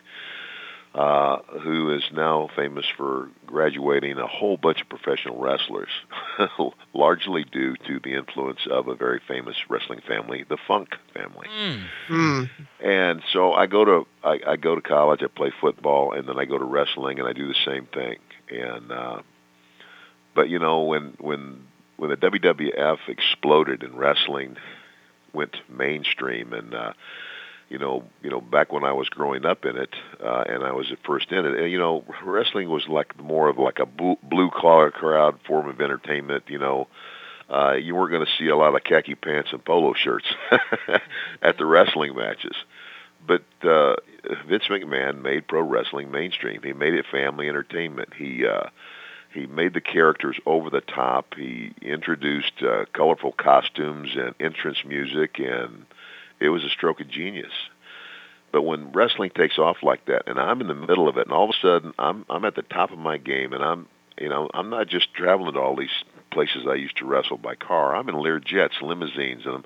uh, 0.96 1.38
who 1.62 1.94
is 1.94 2.04
now 2.12 2.50
famous 2.56 2.86
for 2.96 3.30
graduating 3.46 4.18
a 4.18 4.26
whole 4.26 4.58
bunch 4.58 4.82
of 4.82 4.90
professional 4.90 5.40
wrestlers, 5.40 5.90
largely 6.94 7.44
due 7.44 7.76
to 7.86 8.00
the 8.04 8.16
influence 8.16 8.60
of 8.70 8.88
a 8.88 8.96
very 8.96 9.22
famous 9.28 9.56
wrestling 9.70 10.02
family, 10.08 10.44
the 10.50 10.58
Funk 10.68 10.96
family. 11.14 11.48
Mm. 11.48 11.84
Mm. 12.10 12.50
And 12.84 13.22
so 13.32 13.54
I 13.54 13.68
go 13.68 13.86
to 13.86 14.08
I, 14.24 14.40
I 14.48 14.56
go 14.56 14.76
to 14.76 14.82
college, 14.82 15.22
I 15.22 15.28
play 15.28 15.52
football, 15.62 16.14
and 16.14 16.28
then 16.28 16.40
I 16.40 16.46
go 16.46 16.58
to 16.58 16.66
wrestling, 16.66 17.20
and 17.20 17.28
I 17.28 17.34
do 17.34 17.48
the 17.48 17.56
same 17.66 17.86
thing. 17.88 18.18
And 18.50 18.92
uh, 18.92 19.22
but 20.34 20.50
you 20.50 20.58
know 20.58 20.84
when 20.84 21.16
when 21.20 21.68
when 21.98 22.10
the 22.10 22.18
WWF 22.18 22.98
exploded 23.08 23.84
in 23.84 23.96
wrestling 23.96 24.56
went 25.34 25.58
mainstream 25.70 26.54
and 26.54 26.74
uh, 26.74 26.94
you 27.70 27.78
know, 27.78 28.04
you 28.24 28.30
know, 28.30 28.40
back 28.40 28.72
when 28.72 28.84
I 28.84 28.94
was 28.94 29.10
growing 29.10 29.46
up 29.46 29.66
in 29.66 29.76
it, 29.78 29.94
uh, 30.24 30.44
and 30.48 30.64
I 30.64 30.72
was 30.72 30.92
at 30.92 31.00
first 31.06 31.32
in 31.32 31.46
it, 31.46 31.60
and, 31.60 31.72
you 31.72 31.78
know, 31.78 32.06
wrestling 32.24 32.70
was 32.70 32.88
like 32.88 33.20
more 33.20 33.50
of 33.50 33.58
like 33.58 33.80
a 33.80 33.86
blue 33.86 34.50
collar 34.56 34.92
crowd 34.92 35.40
form 35.46 35.68
of 35.68 35.82
entertainment. 35.82 36.46
You 36.48 36.60
know, 36.60 36.88
uh, 37.50 37.74
you 37.74 37.96
weren't 37.96 38.12
going 38.12 38.26
to 38.26 38.32
see 38.38 38.48
a 38.48 38.56
lot 38.56 38.76
of 38.76 38.84
khaki 38.84 39.16
pants 39.16 39.50
and 39.52 39.64
polo 39.64 39.94
shirts 39.94 40.26
at 41.42 41.58
the 41.58 41.66
wrestling 41.66 42.16
matches. 42.16 42.56
But 43.26 43.44
uh, 43.64 43.96
Vince 44.48 44.66
McMahon 44.70 45.22
made 45.22 45.48
pro 45.48 45.62
wrestling 45.62 46.10
mainstream. 46.12 46.62
He 46.64 46.72
made 46.72 46.94
it 46.94 47.06
family 47.12 47.50
entertainment. 47.50 48.14
He 48.14 48.46
uh, 48.46 48.70
he 49.34 49.46
made 49.46 49.74
the 49.74 49.82
characters 49.82 50.38
over 50.46 50.70
the 50.70 50.82
top. 50.82 51.36
He 51.36 51.74
introduced 51.82 52.62
uh, 52.62 52.86
colorful 52.94 53.34
costumes 53.34 54.16
and 54.16 54.34
entrance 54.40 54.84
music 54.86 55.40
and 55.40 55.86
it 56.40 56.50
was 56.50 56.64
a 56.64 56.70
stroke 56.70 57.02
of 57.02 57.10
genius. 57.10 57.52
But 58.52 58.62
when 58.62 58.92
wrestling 58.92 59.32
takes 59.32 59.60
off 59.60 59.78
like 59.84 60.06
that, 60.06 60.24
and 60.28 60.40
I'm 60.40 60.62
in 60.62 60.68
the 60.68 60.76
middle 60.76 61.10
of 61.10 61.18
it, 61.18 61.28
and 61.28 61.34
all 61.34 61.44
of 61.44 61.50
a 61.50 61.60
sudden 61.62 61.94
I'm 62.00 62.26
I'm 62.30 62.46
at 62.46 62.56
the 62.56 62.62
top 62.62 62.92
of 62.92 62.98
my 62.98 63.18
game, 63.18 63.54
and 63.54 63.64
I'm 63.64 63.88
you 64.20 64.30
know 64.30 64.50
I'm 64.54 64.70
not 64.70 64.88
just 64.88 65.14
traveling 65.14 65.54
to 65.54 65.60
all 65.60 65.76
these 65.76 66.04
places 66.32 66.66
I 66.68 66.76
used 66.76 66.98
to 66.98 67.06
wrestle 67.06 67.38
by 67.38 67.56
car. 67.56 67.96
I'm 67.96 68.10
in 68.10 68.20
Lear 68.20 68.40
jets, 68.40 68.82
limousines, 68.82 69.46
and 69.46 69.56
I'm 69.56 69.66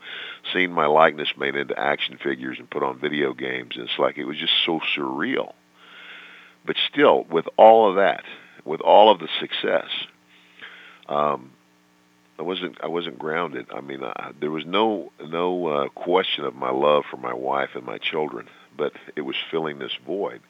seeing 0.54 0.72
my 0.72 0.86
likeness 0.86 1.30
made 1.38 1.56
into 1.56 1.78
action 1.78 2.18
figures 2.18 2.58
and 2.60 2.70
put 2.70 2.84
on 2.84 3.00
video 3.00 3.34
games. 3.34 3.76
And 3.76 3.90
it's 3.90 4.00
like 4.00 4.18
it 4.18 4.26
was 4.26 4.38
just 4.38 4.54
so 4.66 4.80
surreal. 4.96 5.54
But 6.66 6.76
still, 6.92 7.24
with 7.24 7.48
all 7.58 7.90
of 7.90 7.96
that, 7.96 8.24
with 8.66 8.82
all 8.82 9.12
of 9.12 9.20
the 9.20 9.28
success, 9.40 9.90
um, 11.08 11.52
I 12.40 12.44
wasn't 12.44 12.78
I 12.82 12.88
wasn't 12.88 13.20
grounded. 13.20 13.68
I 13.72 13.82
mean, 13.82 14.04
I, 14.04 14.32
there 14.40 14.52
was 14.52 14.66
no 14.66 15.12
no 15.24 15.68
uh, 15.68 15.90
question 15.90 16.46
of 16.46 16.56
my 16.56 16.72
love 16.72 17.04
for 17.10 17.18
my 17.18 17.34
wife 17.34 17.70
and 17.76 17.86
my 17.86 18.00
children, 18.00 18.48
but 18.76 18.94
it 19.16 19.22
was 19.22 19.36
filling 19.52 19.80
this 19.80 19.96
void 20.06 20.42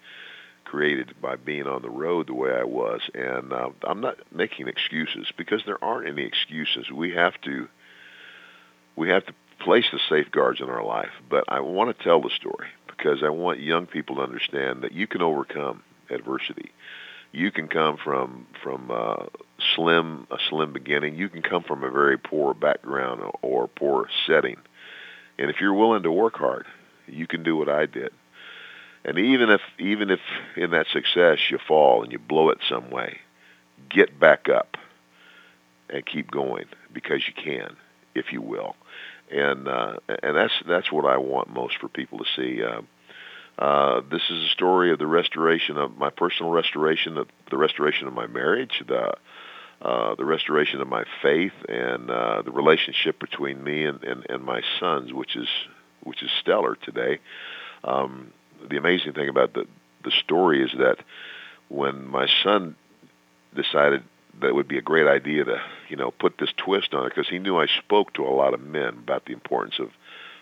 created 0.64 1.14
by 1.22 1.36
being 1.36 1.68
on 1.68 1.82
the 1.82 1.90
road 1.90 2.28
the 2.28 2.34
way 2.34 2.52
I 2.54 2.64
was. 2.64 3.02
And 3.14 3.52
uh, 3.52 3.72
I'm 3.84 4.00
not 4.00 4.18
making 4.32 4.70
excuses 4.70 5.28
because 5.38 5.64
there 5.66 5.84
aren't 5.84 6.08
any 6.08 6.24
excuses. 6.24 6.90
We 6.90 7.12
have 7.12 7.34
to 7.42 7.68
we 8.96 9.10
have 9.10 9.26
to 9.26 9.34
place 9.60 9.86
the 9.92 10.00
safeguards 10.10 10.62
in 10.62 10.70
our 10.70 10.84
life. 10.84 11.12
But 11.30 11.44
I 11.50 11.60
want 11.60 11.96
to 11.96 12.04
tell 12.04 12.22
the 12.22 12.30
story 12.30 12.70
because 12.88 13.22
I 13.22 13.30
want 13.30 13.60
young 13.60 13.86
people 13.86 14.16
to 14.16 14.22
understand 14.22 14.84
that 14.84 14.94
you 14.94 15.08
can 15.08 15.22
overcome 15.22 15.84
adversity 16.10 16.72
you 17.32 17.52
can 17.52 17.68
come 17.68 17.98
from 17.98 18.48
from 18.64 18.92
uh, 18.92 19.26
slim 19.76 20.28
a 20.32 20.38
slim 20.50 20.74
beginning. 20.74 21.16
You 21.16 21.30
can 21.30 21.42
come 21.42 21.64
from 21.64 21.84
a 21.84 21.90
very 21.90 22.18
poor 22.18 22.54
background 22.54 23.22
or 23.22 23.40
or 23.42 23.68
poor 23.68 24.08
setting, 24.28 24.58
and 25.38 25.50
if 25.50 25.62
you're 25.62 25.74
willing 25.74 26.04
to 26.04 26.12
work 26.12 26.38
hard, 26.38 26.66
you 27.08 27.28
can 27.28 27.44
do 27.44 27.56
what 27.56 27.70
I 27.70 27.86
did. 27.86 28.12
And 29.04 29.18
even 29.18 29.50
if 29.50 29.62
even 29.80 30.10
if 30.10 30.20
in 30.56 30.72
that 30.72 30.88
success 30.92 31.40
you 31.50 31.58
fall 31.68 32.04
and 32.04 32.12
you 32.12 32.20
blow 32.20 32.50
it 32.50 32.60
some 32.68 32.90
way, 32.92 33.20
get 33.90 34.20
back 34.20 34.50
up 34.50 34.78
and 35.90 36.06
keep 36.06 36.30
going 36.30 36.66
because 36.94 37.22
you 37.28 37.34
can, 37.34 37.76
if 38.16 38.32
you 38.32 38.42
will. 38.42 38.76
And 39.32 39.68
uh, 39.68 39.96
and 40.22 40.36
that's 40.36 40.54
that's 40.68 40.92
what 40.92 41.06
I 41.06 41.18
want 41.18 41.50
most 41.50 41.78
for 41.78 41.88
people 41.88 42.20
to 42.20 42.26
see. 42.36 42.64
Uh, 42.64 42.82
uh, 43.62 44.02
this 44.10 44.24
is 44.32 44.46
a 44.46 44.48
story 44.48 44.92
of 44.92 44.98
the 44.98 45.06
restoration 45.06 45.78
of 45.78 45.96
my 45.96 46.10
personal 46.10 46.52
restoration, 46.52 47.16
of 47.16 47.28
the 47.52 47.58
restoration 47.58 48.08
of 48.08 48.14
my 48.14 48.26
marriage, 48.26 48.82
the 48.88 49.14
uh, 49.84 50.16
the 50.16 50.26
restoration 50.26 50.82
of 50.82 50.88
my 50.88 51.04
faith, 51.22 51.54
and 51.70 52.10
uh, 52.10 52.42
the 52.42 52.52
relationship 52.52 53.20
between 53.20 53.64
me 53.64 53.86
and, 53.86 54.04
and, 54.04 54.26
and 54.30 54.44
my 54.44 54.62
sons, 54.80 55.14
which 55.14 55.36
is 55.36 55.48
which 56.04 56.24
is 56.24 56.32
stellar 56.40 56.76
today. 56.76 57.20
Um, 57.84 58.34
the 58.68 58.78
amazing 58.78 59.14
thing 59.14 59.30
about 59.30 59.54
the 59.54 59.68
the 60.04 60.12
story 60.12 60.64
is 60.64 60.72
that 60.80 60.98
when 61.68 62.08
my 62.08 62.28
son 62.44 62.76
decided 63.56 64.02
that 64.40 64.48
it 64.48 64.56
would 64.56 64.68
be 64.68 64.80
a 64.80 64.82
great 64.82 65.08
idea 65.08 65.44
to 65.44 65.62
you 65.88 65.98
know 65.98 66.10
put 66.10 66.40
this 66.40 66.52
twist 66.58 66.96
on 66.96 67.06
it 67.06 67.10
because 67.10 67.30
he 67.30 67.38
knew 67.38 67.58
I 67.58 67.68
spoke 67.68 68.14
to 68.14 68.24
a 68.24 68.34
lot 68.34 68.56
of 68.56 68.62
men 68.62 68.88
about 68.88 69.26
the 69.26 69.34
importance 69.34 69.78
of 69.78 69.92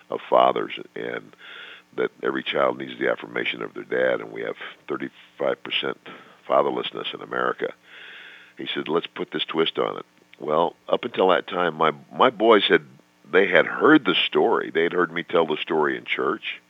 of 0.09 0.21
fathers 0.29 0.79
and 0.95 1.35
that 1.95 2.11
every 2.23 2.43
child 2.43 2.77
needs 2.77 2.97
the 2.99 3.09
affirmation 3.09 3.61
of 3.61 3.73
their 3.73 3.83
dad, 3.83 4.21
and 4.21 4.31
we 4.31 4.41
have 4.41 4.55
35% 4.87 5.95
fatherlessness 6.47 7.13
in 7.13 7.21
America. 7.21 7.73
He 8.57 8.67
said, 8.73 8.87
"Let's 8.87 9.07
put 9.07 9.31
this 9.31 9.45
twist 9.45 9.77
on 9.79 9.97
it." 9.97 10.05
Well, 10.39 10.75
up 10.87 11.03
until 11.03 11.29
that 11.29 11.47
time, 11.47 11.75
my 11.75 11.93
my 12.13 12.29
boys 12.29 12.65
had 12.67 12.85
they 13.29 13.47
had 13.47 13.65
heard 13.65 14.05
the 14.05 14.15
story. 14.15 14.71
They 14.71 14.83
had 14.83 14.93
heard 14.93 15.11
me 15.11 15.23
tell 15.23 15.45
the 15.45 15.57
story 15.57 15.97
in 15.97 16.05
church, 16.05 16.61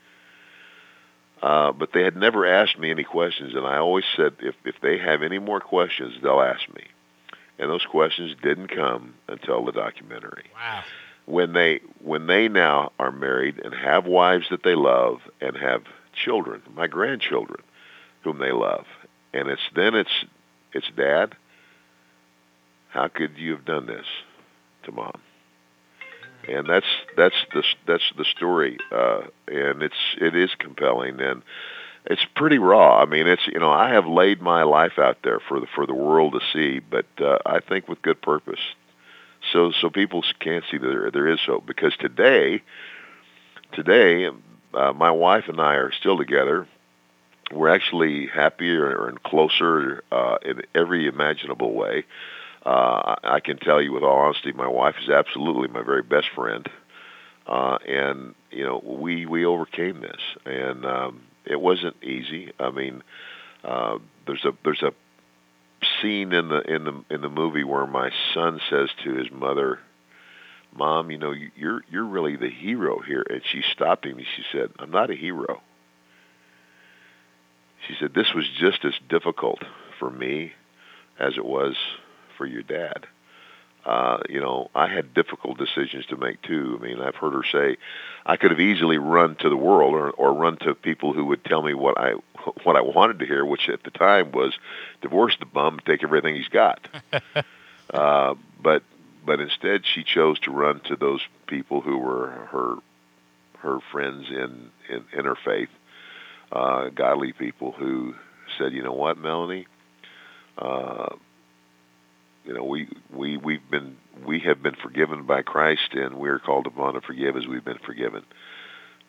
uh, 1.42 1.72
but 1.72 1.94
they 1.94 2.04
had 2.04 2.16
never 2.16 2.46
asked 2.46 2.78
me 2.78 2.92
any 2.92 3.04
questions. 3.04 3.56
And 3.56 3.66
I 3.66 3.78
always 3.78 4.06
said, 4.16 4.36
if 4.40 4.56
if 4.66 4.80
they 4.82 4.98
have 4.98 5.24
any 5.24 5.40
more 5.40 5.60
questions, 5.60 6.16
they'll 6.22 6.42
ask 6.42 6.68
me. 6.74 6.86
And 7.58 7.70
those 7.70 7.86
questions 7.86 8.36
didn't 8.42 8.68
come 8.68 9.16
until 9.28 9.66
the 9.66 9.74
documentary. 9.74 10.46
Wow 10.54 10.84
when 11.30 11.54
they 11.54 11.80
when 12.02 12.28
they 12.28 12.48
now 12.48 12.92
are 12.98 13.12
married 13.12 13.60
and 13.64 13.74
have 13.74 14.06
wives 14.06 14.48
that 14.50 14.64
they 14.64 14.76
love 14.76 15.20
and 15.40 15.56
have 15.56 15.84
children, 16.14 16.62
my 16.76 16.88
grandchildren, 16.88 17.62
whom 18.24 18.40
they 18.40 18.52
love, 18.52 18.86
and 19.34 19.48
it's 19.48 19.62
then 19.76 19.94
it's 19.96 20.26
it's 20.74 20.90
dad, 20.98 21.36
how 22.90 23.08
could 23.08 23.38
you 23.38 23.52
have 23.52 23.66
done 23.66 23.86
this 23.86 24.06
to 24.84 24.92
mom? 24.92 25.22
And 26.48 26.68
that's 26.68 26.88
that's 27.16 27.36
the 27.54 27.64
that's 27.86 28.12
the 28.18 28.26
story, 28.26 28.78
uh, 28.92 29.22
and 29.48 29.84
it's 29.84 30.18
it 30.20 30.36
is 30.36 30.50
compelling 30.58 31.22
and 31.22 31.44
it's 32.06 32.26
pretty 32.36 32.58
raw. 32.58 33.02
I 33.02 33.06
mean, 33.06 33.28
it's 33.28 33.46
you 33.46 33.60
know 33.60 33.70
I 33.70 33.90
have 33.94 34.08
laid 34.08 34.42
my 34.42 34.64
life 34.64 34.98
out 34.98 35.18
there 35.24 35.40
for 35.48 35.60
the 35.60 35.68
for 35.76 35.86
the 35.86 35.94
world 35.94 36.34
to 36.34 36.40
see, 36.52 36.80
but 36.80 37.06
uh, 37.22 37.38
I 37.46 37.60
think 37.60 37.88
with 37.88 38.02
good 38.02 38.22
purpose, 38.22 38.60
so 39.52 39.72
so 39.82 39.90
people 39.90 40.24
can't 40.40 40.64
see 40.70 40.78
that 40.78 40.88
there 40.88 41.12
there 41.12 41.28
is 41.28 41.40
hope. 41.46 41.66
Because 41.66 41.96
today, 41.98 42.62
today, 43.74 44.30
uh, 44.74 44.94
my 44.94 45.12
wife 45.12 45.46
and 45.48 45.60
I 45.60 45.76
are 45.76 45.92
still 45.92 46.18
together. 46.18 46.68
We're 47.52 47.70
actually 47.70 48.28
happier 48.28 49.08
and 49.08 49.22
closer 49.24 50.04
uh, 50.12 50.38
in 50.46 50.62
every 50.76 51.08
imaginable 51.08 51.74
way. 51.74 52.06
Uh, 52.64 53.16
I 53.24 53.40
can 53.40 53.58
tell 53.58 53.82
you 53.82 53.94
with 53.94 54.04
all 54.04 54.20
honesty, 54.20 54.52
my 54.52 54.68
wife 54.68 54.96
is 55.02 55.10
absolutely 55.10 55.70
my 55.70 55.82
very 55.82 56.04
best 56.04 56.28
friend, 56.36 56.70
uh, 57.48 57.78
and 57.88 58.36
you 58.52 58.64
know 58.64 58.82
we 58.84 59.26
we 59.26 59.46
overcame 59.46 60.02
this, 60.02 60.22
and 60.46 60.86
um, 60.86 61.22
it 61.46 61.60
wasn't 61.60 61.96
easy. 62.04 62.52
I 62.60 62.70
mean, 62.70 63.02
uh, 63.64 63.98
there's 64.28 64.46
a 64.46 64.54
there's 64.64 64.84
a 64.84 64.94
scene 66.02 66.34
in 66.34 66.50
the 66.50 66.62
in 66.62 66.84
the 66.84 67.04
in 67.10 67.22
the 67.22 67.30
movie 67.30 67.64
where 67.64 67.88
my 67.88 68.12
son 68.34 68.60
says 68.70 68.90
to 69.04 69.14
his 69.14 69.32
mother, 69.32 69.80
"Mom, 70.76 71.12
you 71.12 71.18
know 71.18 71.34
you're 71.56 71.84
you're 71.90 72.06
really 72.06 72.36
the 72.36 72.50
hero 72.50 73.00
here." 73.00 73.24
And 73.30 73.42
she 73.46 73.62
stopped 73.62 74.06
him 74.06 74.18
and 74.18 74.28
she 74.36 74.44
said, 74.52 74.72
"I'm 74.80 74.92
not 74.92 75.10
a 75.10 75.16
hero." 75.16 75.62
She 77.88 77.96
said, 78.00 78.14
"This 78.14 78.34
was 78.34 78.48
just 78.60 78.84
as 78.86 78.94
difficult 79.08 79.64
for 80.00 80.10
me 80.10 80.54
as 81.18 81.38
it 81.38 81.46
was 81.46 81.76
for 82.38 82.46
your 82.46 82.64
dad." 82.64 83.08
Uh, 83.90 84.20
you 84.30 84.40
know, 84.40 84.70
I 84.76 84.88
had 84.88 85.16
difficult 85.16 85.58
decisions 85.58 86.06
to 86.08 86.16
make 86.16 86.44
too. 86.44 86.78
I 86.80 86.86
mean, 86.86 87.02
I've 87.02 87.16
heard 87.16 87.34
her 87.34 87.44
say, 87.52 87.78
I 88.24 88.38
could 88.38 88.52
have 88.52 88.60
easily 88.60 89.00
run 89.00 89.36
to 89.38 89.50
the 89.50 89.58
world 89.58 89.96
or, 89.96 90.12
or 90.12 90.32
run 90.32 90.58
to 90.58 90.76
people 90.76 91.12
who 91.12 91.26
would 91.26 91.44
tell 91.44 91.64
me 91.64 91.74
what 91.74 91.98
I 91.98 92.12
what 92.64 92.76
I 92.76 92.82
wanted 92.82 93.18
to 93.18 93.26
hear, 93.26 93.44
which 93.44 93.68
at 93.68 93.82
the 93.82 93.90
time 93.90 94.32
was 94.32 94.56
divorce 95.02 95.36
the 95.40 95.48
bum, 95.48 95.80
take 95.88 96.04
everything 96.04 96.36
he's 96.36 96.50
got. 96.50 96.88
uh, 97.92 98.36
but 98.62 98.84
but 99.26 99.40
instead, 99.40 99.88
she 99.88 100.04
chose 100.04 100.40
to 100.42 100.52
run 100.52 100.82
to 100.82 100.96
those 100.96 101.22
people 101.48 101.82
who 101.82 101.98
were 101.98 102.30
her 102.52 102.76
her 103.58 103.80
friends 103.92 104.28
in 104.30 104.70
in, 104.88 105.04
in 105.18 105.26
her 105.26 105.38
faith, 105.44 105.70
uh, 106.52 106.90
godly 106.90 107.34
people 107.34 107.72
who 107.72 108.14
said, 108.56 108.72
you 108.72 108.84
know 108.84 108.94
what, 108.94 109.18
Melanie. 109.18 109.66
Uh, 110.60 111.16
you 112.50 112.56
know, 112.56 112.64
we 112.64 112.88
we 113.14 113.38
we've 113.38 113.70
been 113.70 113.96
we 114.26 114.40
have 114.40 114.64
been 114.64 114.74
forgiven 114.74 115.24
by 115.28 115.44
Christ, 115.44 115.94
and 115.94 116.16
we 116.16 116.30
are 116.30 116.40
called 116.40 116.66
upon 116.66 116.96
to 116.96 117.02
forgive 117.02 117.38
as 117.38 117.46
we've 117.46 117.64
been 117.64 117.78
forgiven. 117.78 118.26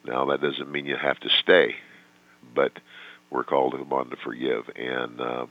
Now 0.04 0.26
that 0.26 0.42
doesn't 0.42 0.70
mean 0.70 0.84
you 0.84 0.96
have 0.96 1.18
to 1.20 1.30
stay, 1.42 1.76
but 2.54 2.72
we're 3.30 3.44
called 3.44 3.72
upon 3.72 4.10
to 4.10 4.16
forgive. 4.16 4.68
And 4.76 5.22
uh, 5.22 5.46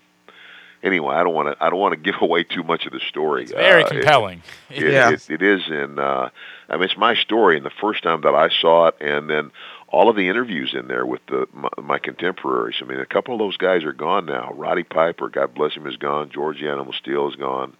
anyway, 0.83 1.15
I 1.15 1.23
don't 1.23 1.33
want 1.33 1.47
to 1.57 1.63
I 1.63 1.71
don't 1.71 1.79
want 1.79 1.93
to 1.93 1.99
give 2.11 2.21
away 2.21 2.43
too 2.43 2.61
much 2.61 2.85
of 2.85 2.91
the 2.91 2.99
story. 2.99 3.43
It's 3.43 3.53
very 3.53 3.83
uh, 3.83 3.89
compelling. 3.89 4.43
It, 4.69 4.83
it, 4.83 4.93
yeah, 4.93 5.09
it, 5.09 5.27
it 5.27 5.41
is, 5.41 5.63
and 5.67 5.97
uh, 5.97 6.29
I 6.69 6.75
mean 6.75 6.83
it's 6.83 6.97
my 6.97 7.15
story. 7.15 7.57
And 7.57 7.65
the 7.65 7.71
first 7.81 8.03
time 8.03 8.21
that 8.21 8.35
I 8.35 8.49
saw 8.49 8.89
it, 8.89 8.97
and 9.01 9.27
then 9.27 9.49
all 9.91 10.09
of 10.09 10.15
the 10.15 10.29
interviews 10.29 10.75
in 10.77 10.87
there 10.87 11.05
with 11.05 11.25
the 11.27 11.47
my, 11.53 11.69
my 11.81 11.99
contemporaries. 11.99 12.75
I 12.81 12.85
mean, 12.85 12.99
a 12.99 13.05
couple 13.05 13.33
of 13.33 13.39
those 13.39 13.57
guys 13.57 13.83
are 13.83 13.93
gone 13.93 14.25
now. 14.25 14.53
Roddy 14.53 14.83
Piper, 14.83 15.29
God 15.29 15.53
bless 15.53 15.73
him, 15.73 15.87
is 15.87 15.97
gone. 15.97 16.29
George 16.31 16.61
Animal 16.61 16.93
Steele 16.93 17.29
is 17.29 17.35
gone. 17.35 17.75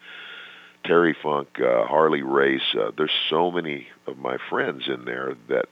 Terry 0.84 1.16
Funk, 1.22 1.60
uh, 1.60 1.86
Harley 1.86 2.22
Race. 2.22 2.74
Uh, 2.74 2.92
there's 2.96 3.12
so 3.30 3.52
many 3.52 3.88
of 4.08 4.18
my 4.18 4.38
friends 4.50 4.88
in 4.88 5.06
there 5.06 5.36
that 5.50 5.66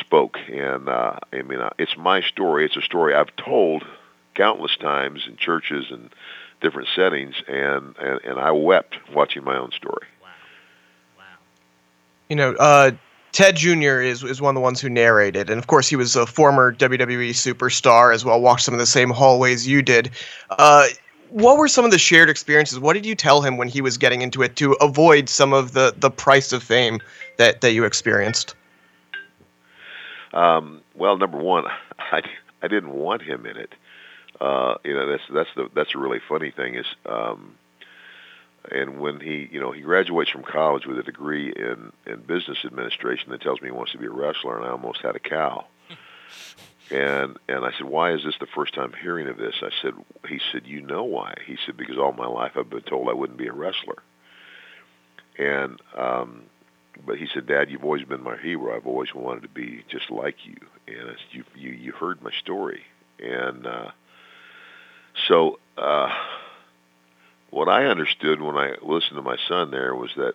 spoke, 0.00 0.36
and 0.48 0.88
uh, 0.88 1.18
I 1.32 1.42
mean, 1.42 1.60
uh, 1.60 1.70
it's 1.78 1.96
my 1.96 2.22
story. 2.22 2.64
It's 2.64 2.76
a 2.76 2.82
story 2.82 3.14
I've 3.14 3.34
told 3.36 3.84
countless 4.34 4.76
times 4.76 5.22
in 5.28 5.36
churches 5.36 5.86
and 5.90 6.10
different 6.60 6.88
settings, 6.96 7.34
and 7.46 7.96
and, 7.98 8.20
and 8.24 8.38
I 8.38 8.50
wept 8.52 8.96
watching 9.14 9.44
my 9.44 9.56
own 9.56 9.70
story. 9.72 10.06
Wow, 10.22 10.28
wow. 11.18 11.24
You 12.28 12.36
know, 12.36 12.54
uh, 12.54 12.92
Ted 13.32 13.56
Jr. 13.56 14.00
is 14.00 14.22
is 14.22 14.40
one 14.40 14.50
of 14.50 14.54
the 14.56 14.60
ones 14.60 14.80
who 14.80 14.88
narrated, 14.88 15.50
and 15.50 15.58
of 15.58 15.66
course 15.66 15.88
he 15.88 15.96
was 15.96 16.16
a 16.16 16.26
former 16.26 16.74
WWE 16.74 17.30
superstar 17.30 18.14
as 18.14 18.24
well. 18.24 18.40
Walked 18.40 18.62
some 18.62 18.74
of 18.74 18.80
the 18.80 18.86
same 18.86 19.10
hallways 19.10 19.66
you 19.66 19.82
did. 19.82 20.10
Uh, 20.50 20.86
what 21.30 21.58
were 21.58 21.68
some 21.68 21.84
of 21.84 21.92
the 21.92 21.98
shared 21.98 22.28
experiences? 22.28 22.80
What 22.80 22.94
did 22.94 23.06
you 23.06 23.14
tell 23.14 23.40
him 23.40 23.56
when 23.56 23.68
he 23.68 23.80
was 23.80 23.96
getting 23.96 24.22
into 24.22 24.42
it 24.42 24.56
to 24.56 24.72
avoid 24.74 25.28
some 25.28 25.52
of 25.52 25.72
the 25.72 25.94
the 25.96 26.10
price 26.10 26.52
of 26.52 26.62
fame 26.62 27.00
that 27.38 27.60
that 27.60 27.72
you 27.72 27.84
experienced? 27.84 28.54
Um, 30.32 30.80
well, 30.94 31.16
number 31.16 31.38
one, 31.38 31.66
I 31.98 32.22
I 32.62 32.68
didn't 32.68 32.92
want 32.92 33.22
him 33.22 33.46
in 33.46 33.56
it. 33.56 33.74
Uh, 34.40 34.74
you 34.84 34.94
know, 34.94 35.06
that's 35.06 35.22
that's 35.32 35.50
the 35.54 35.70
that's 35.74 35.94
a 35.94 35.98
really 35.98 36.20
funny 36.28 36.50
thing 36.50 36.74
is. 36.74 36.86
Um, 37.06 37.54
and 38.70 39.00
when 39.00 39.20
he 39.20 39.48
you 39.50 39.60
know 39.60 39.72
he 39.72 39.80
graduates 39.80 40.30
from 40.30 40.42
college 40.42 40.86
with 40.86 40.98
a 40.98 41.02
degree 41.02 41.52
in 41.52 41.92
in 42.06 42.20
business 42.20 42.58
administration 42.64 43.30
that 43.30 43.40
tells 43.40 43.60
me 43.60 43.68
he 43.68 43.72
wants 43.72 43.92
to 43.92 43.98
be 43.98 44.06
a 44.06 44.10
wrestler 44.10 44.58
and 44.58 44.66
I 44.66 44.70
almost 44.70 45.00
had 45.02 45.16
a 45.16 45.20
cow. 45.20 45.66
And 46.92 47.38
and 47.48 47.64
I 47.64 47.70
said 47.70 47.86
why 47.86 48.12
is 48.14 48.24
this 48.24 48.34
the 48.40 48.48
first 48.52 48.74
time 48.74 48.92
hearing 49.00 49.28
of 49.28 49.36
this? 49.36 49.54
I 49.62 49.70
said 49.80 49.94
he 50.28 50.40
said 50.50 50.66
you 50.66 50.82
know 50.82 51.04
why? 51.04 51.34
He 51.46 51.56
said 51.64 51.76
because 51.76 51.98
all 51.98 52.10
my 52.12 52.26
life 52.26 52.52
I've 52.56 52.68
been 52.68 52.80
told 52.80 53.08
I 53.08 53.12
wouldn't 53.12 53.38
be 53.38 53.46
a 53.46 53.52
wrestler. 53.52 54.02
And 55.38 55.80
um 55.96 56.42
but 57.06 57.16
he 57.16 57.28
said 57.32 57.46
dad 57.46 57.70
you've 57.70 57.84
always 57.84 58.04
been 58.04 58.24
my 58.24 58.36
hero. 58.36 58.76
I've 58.76 58.88
always 58.88 59.14
wanted 59.14 59.42
to 59.42 59.48
be 59.48 59.84
just 59.88 60.10
like 60.10 60.44
you. 60.44 60.56
And 60.88 61.10
I 61.10 61.12
said, 61.12 61.30
you 61.30 61.44
you 61.54 61.70
you 61.70 61.92
heard 61.92 62.22
my 62.22 62.32
story. 62.32 62.82
And 63.20 63.68
uh 63.68 63.90
so 65.28 65.60
uh 65.78 66.12
what 67.50 67.68
I 67.68 67.86
understood 67.86 68.40
when 68.40 68.56
I 68.56 68.74
listened 68.82 69.16
to 69.16 69.22
my 69.22 69.36
son 69.48 69.70
there 69.70 69.94
was 69.94 70.10
that 70.16 70.34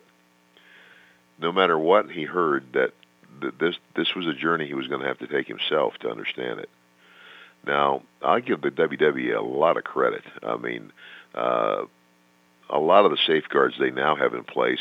no 1.39 1.51
matter 1.51 1.77
what 1.77 2.09
he 2.09 2.23
heard, 2.23 2.73
that 2.73 2.91
this 3.59 3.75
this 3.95 4.15
was 4.15 4.27
a 4.27 4.33
journey 4.33 4.67
he 4.67 4.73
was 4.73 4.87
going 4.87 5.01
to 5.01 5.07
have 5.07 5.19
to 5.19 5.27
take 5.27 5.47
himself 5.47 5.93
to 5.99 6.09
understand 6.09 6.59
it. 6.59 6.69
Now, 7.65 8.03
I 8.21 8.39
give 8.39 8.61
the 8.61 8.69
WWE 8.69 9.35
a 9.35 9.41
lot 9.41 9.77
of 9.77 9.83
credit. 9.83 10.23
I 10.43 10.55
mean, 10.57 10.91
uh, 11.33 11.85
a 12.69 12.79
lot 12.79 13.05
of 13.05 13.11
the 13.11 13.17
safeguards 13.25 13.75
they 13.79 13.91
now 13.91 14.15
have 14.15 14.33
in 14.33 14.43
place 14.43 14.79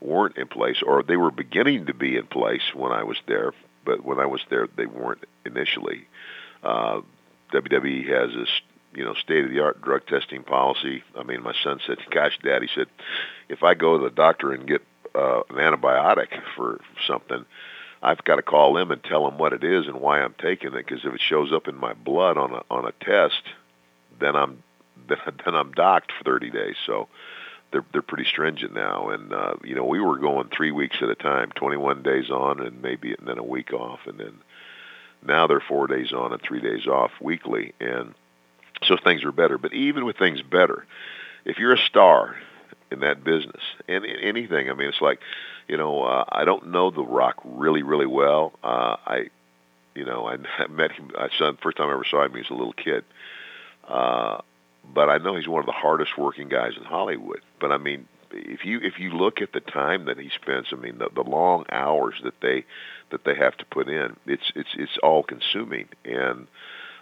weren't 0.00 0.36
in 0.36 0.46
place, 0.46 0.82
or 0.84 1.02
they 1.02 1.16
were 1.16 1.30
beginning 1.30 1.86
to 1.86 1.94
be 1.94 2.16
in 2.16 2.26
place 2.26 2.74
when 2.74 2.92
I 2.92 3.02
was 3.04 3.16
there. 3.26 3.52
But 3.84 4.04
when 4.04 4.18
I 4.18 4.26
was 4.26 4.40
there, 4.48 4.68
they 4.76 4.86
weren't 4.86 5.24
initially. 5.44 6.06
Uh, 6.62 7.00
WWE 7.52 8.08
has 8.08 8.34
this 8.34 8.48
you 8.94 9.04
know, 9.04 9.14
state 9.14 9.44
of 9.44 9.50
the 9.50 9.60
art 9.60 9.80
drug 9.82 10.06
testing 10.06 10.42
policy. 10.42 11.02
I 11.18 11.22
mean, 11.22 11.42
my 11.42 11.54
son 11.62 11.80
said, 11.86 11.98
"Gosh, 12.10 12.38
Dad," 12.42 12.62
he 12.62 12.68
said, 12.74 12.88
"if 13.48 13.62
I 13.62 13.74
go 13.74 13.98
to 13.98 14.04
the 14.04 14.10
doctor 14.10 14.52
and 14.52 14.66
get 14.66 14.82
uh, 15.14 15.42
an 15.50 15.56
antibiotic 15.56 16.28
for 16.56 16.80
something, 17.06 17.44
I've 18.02 18.24
got 18.24 18.36
to 18.36 18.42
call 18.42 18.74
them 18.74 18.90
and 18.90 19.02
tell 19.02 19.24
them 19.24 19.38
what 19.38 19.52
it 19.52 19.64
is 19.64 19.86
and 19.86 20.00
why 20.00 20.20
I'm 20.20 20.34
taking 20.38 20.74
it. 20.74 20.86
Because 20.86 21.04
if 21.04 21.14
it 21.14 21.20
shows 21.20 21.52
up 21.52 21.68
in 21.68 21.76
my 21.76 21.92
blood 21.94 22.36
on 22.36 22.52
a 22.52 22.62
on 22.70 22.86
a 22.86 22.92
test, 23.04 23.42
then 24.18 24.36
I'm 24.36 24.62
then, 25.08 25.18
then 25.44 25.54
I'm 25.54 25.72
docked 25.72 26.12
for 26.12 26.24
30 26.24 26.50
days. 26.50 26.76
So." 26.86 27.08
They're, 27.72 27.84
they're 27.90 28.02
pretty 28.02 28.28
stringent 28.28 28.72
now, 28.72 29.08
and 29.08 29.32
uh, 29.32 29.54
you 29.64 29.74
know 29.74 29.84
we 29.84 29.98
were 29.98 30.16
going 30.18 30.48
three 30.48 30.70
weeks 30.70 30.98
at 31.02 31.08
a 31.08 31.16
time, 31.16 31.50
21 31.56 32.04
days 32.04 32.30
on, 32.30 32.64
and 32.64 32.80
maybe 32.80 33.14
and 33.14 33.26
then 33.26 33.36
a 33.36 33.42
week 33.42 33.72
off, 33.72 33.98
and 34.06 34.16
then 34.16 34.34
now 35.26 35.46
they're 35.46 35.58
four 35.60 35.86
days 35.86 36.12
on 36.12 36.32
and 36.32 36.40
three 36.40 36.60
days 36.60 36.86
off 36.86 37.10
weekly, 37.20 37.72
and 37.80 38.14
so 38.86 38.96
things 39.02 39.24
are 39.24 39.32
better. 39.32 39.58
But 39.58 39.72
even 39.72 40.04
with 40.04 40.16
things 40.16 40.42
better, 40.42 40.86
if 41.44 41.58
you're 41.58 41.74
a 41.74 41.78
star 41.78 42.36
in 42.90 43.00
that 43.00 43.24
business 43.24 43.62
and 43.88 44.04
anything, 44.04 44.70
I 44.70 44.74
mean, 44.74 44.88
it's 44.88 45.00
like, 45.00 45.20
you 45.68 45.76
know, 45.76 46.02
uh, 46.02 46.24
I 46.28 46.44
don't 46.44 46.68
know 46.68 46.90
The 46.90 47.02
Rock 47.02 47.36
really, 47.44 47.82
really 47.82 48.06
well. 48.06 48.52
Uh, 48.62 48.96
I, 49.06 49.26
you 49.94 50.04
know, 50.04 50.28
I 50.58 50.66
met 50.66 50.92
him. 50.92 51.10
I 51.18 51.28
saw 51.36 51.48
him 51.48 51.58
first 51.62 51.76
time 51.76 51.88
I 51.88 51.92
ever 51.92 52.04
saw 52.08 52.24
him. 52.24 52.32
He 52.32 52.38
was 52.38 52.50
a 52.50 52.54
little 52.54 52.72
kid. 52.72 53.04
Uh, 53.86 54.40
but 54.92 55.08
I 55.08 55.18
know 55.18 55.36
he's 55.36 55.48
one 55.48 55.60
of 55.60 55.66
the 55.66 55.72
hardest 55.72 56.18
working 56.18 56.48
guys 56.48 56.72
in 56.76 56.84
Hollywood. 56.84 57.40
But 57.60 57.72
I 57.72 57.78
mean, 57.78 58.06
if 58.30 58.64
you 58.64 58.80
if 58.82 58.98
you 58.98 59.10
look 59.10 59.40
at 59.40 59.52
the 59.52 59.60
time 59.60 60.06
that 60.06 60.18
he 60.18 60.30
spends, 60.34 60.68
I 60.72 60.76
mean, 60.76 60.98
the, 60.98 61.08
the 61.14 61.22
long 61.22 61.64
hours 61.70 62.14
that 62.24 62.40
they 62.42 62.64
that 63.10 63.24
they 63.24 63.34
have 63.34 63.56
to 63.58 63.64
put 63.66 63.88
in, 63.88 64.16
it's 64.26 64.52
it's 64.54 64.70
it's 64.76 64.98
all 65.02 65.22
consuming. 65.22 65.88
And 66.04 66.46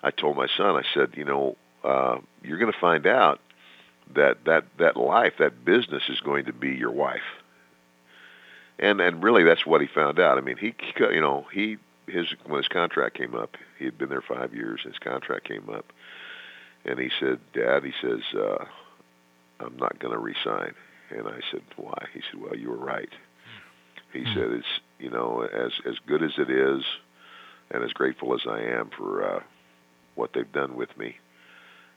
I 0.03 0.11
told 0.11 0.37
my 0.37 0.49
son, 0.57 0.77
I 0.77 0.83
said, 0.95 1.15
you 1.17 1.25
know, 1.25 1.57
uh, 1.85 2.19
you're 2.43 2.59
going 2.59 2.73
to 2.73 2.79
find 2.79 3.07
out 3.07 3.41
that 4.15 4.45
that 4.45 4.65
that 4.79 4.97
life, 4.97 5.35
that 5.39 5.65
business, 5.65 6.03
is 6.09 6.21
going 6.21 6.47
to 6.47 6.53
be 6.53 6.71
your 6.71 6.91
wife. 6.91 7.21
And 8.79 9.01
and 9.01 9.23
really, 9.23 9.45
that's 9.45 9.67
what 9.67 9.81
he 9.81 9.87
found 9.87 10.19
out. 10.19 10.39
I 10.39 10.41
mean, 10.41 10.57
he 10.57 10.75
you 10.99 11.21
know 11.21 11.47
he 11.53 11.79
his 12.07 12.27
when 12.47 12.59
his 12.59 12.69
contract 12.69 13.17
came 13.17 13.35
up, 13.35 13.57
he 13.79 13.85
had 13.85 13.99
been 13.99 14.09
there 14.09 14.23
five 14.23 14.55
years. 14.55 14.81
His 14.83 14.99
contract 14.99 15.47
came 15.47 15.69
up, 15.71 15.93
and 16.85 16.99
he 16.99 17.11
said, 17.21 17.39
"Dad," 17.53 17.85
he 17.85 17.93
says, 18.01 18.21
uh, 18.35 18.65
"I'm 19.61 19.77
not 19.77 19.99
going 19.99 20.15
to 20.15 20.21
resign." 20.21 20.75
And 21.11 21.29
I 21.29 21.41
said, 21.51 21.63
"Why?" 21.77 22.07
He 22.13 22.21
said, 22.31 22.41
"Well, 22.41 22.57
you 22.57 22.71
were 22.71 22.77
right." 22.77 23.11
He 24.13 24.25
said, 24.35 24.51
"It's 24.51 24.81
you 24.99 25.11
know 25.11 25.43
as 25.43 25.73
as 25.87 25.99
good 26.07 26.23
as 26.23 26.33
it 26.39 26.51
is, 26.51 26.83
and 27.71 27.83
as 27.83 27.93
grateful 27.93 28.35
as 28.35 28.43
I 28.47 28.61
am 28.61 28.91
for 28.97 29.25
uh, 29.25 29.43
what 30.15 30.33
they've 30.33 30.53
done 30.53 30.75
with 30.77 30.97
me." 30.99 31.17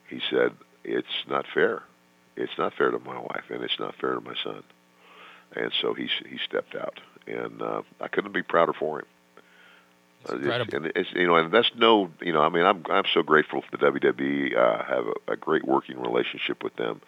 He 0.10 0.22
said, 0.30 0.52
"It's 0.84 1.26
not 1.28 1.46
fair. 1.54 1.84
It's 2.36 2.58
not 2.58 2.74
fair 2.74 2.92
to 2.92 3.00
my 3.00 3.18
wife, 3.20 3.46
and 3.50 3.64
it's 3.64 3.80
not 3.80 3.96
fair 3.96 4.14
to 4.16 4.22
my 4.22 4.36
son." 4.44 4.64
And 5.56 5.72
so 5.82 5.94
he 5.94 6.10
he 6.28 6.38
stepped 6.38 6.76
out, 6.76 7.00
and 7.28 7.62
uh, 7.62 7.82
I 8.02 8.08
couldn't 8.08 8.34
be 8.34 8.42
prouder 8.44 8.74
for 8.74 9.00
him. 9.00 9.06
It's 10.24 10.32
Uh, 10.34 10.36
incredible. 10.38 10.76
and 10.76 10.86
it's 10.96 11.12
you 11.14 11.28
know, 11.28 11.36
and 11.36 11.52
that's 11.52 11.72
no, 11.76 12.10
you 12.22 12.34
know, 12.34 12.42
I 12.42 12.50
mean, 12.50 12.66
I'm 12.66 12.84
I'm 12.90 13.06
so 13.14 13.22
grateful 13.24 13.62
for 13.62 13.72
the 13.72 13.78
WWE. 13.78 14.56
Uh, 14.58 14.84
have 14.84 15.06
a, 15.08 15.34
a 15.34 15.36
great 15.38 15.66
working 15.66 16.00
relationship 16.02 16.64
with 16.64 16.76
them. 16.76 17.02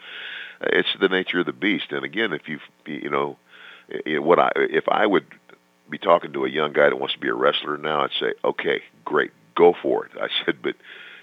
Uh, 0.61 0.67
It's 0.73 0.89
the 0.99 1.09
nature 1.09 1.39
of 1.39 1.45
the 1.45 1.53
beast, 1.53 1.91
and 1.91 2.03
again, 2.05 2.31
if 2.33 2.47
you 2.47 2.59
you 2.85 3.09
know, 3.09 3.37
i- 3.91 4.01
i- 4.15 4.19
what 4.19 4.39
I 4.39 4.51
if 4.55 4.87
I 4.87 5.05
would 5.05 5.25
be 5.89 5.97
talking 5.97 6.33
to 6.33 6.45
a 6.45 6.49
young 6.49 6.73
guy 6.73 6.89
that 6.89 6.97
wants 6.99 7.13
to 7.15 7.19
be 7.19 7.29
a 7.29 7.33
wrestler 7.33 7.77
now, 7.77 8.01
I'd 8.03 8.11
say, 8.19 8.33
okay, 8.43 8.81
great, 9.05 9.31
go 9.55 9.73
for 9.81 10.05
it. 10.05 10.11
I 10.21 10.27
said, 10.45 10.61
but 10.61 10.75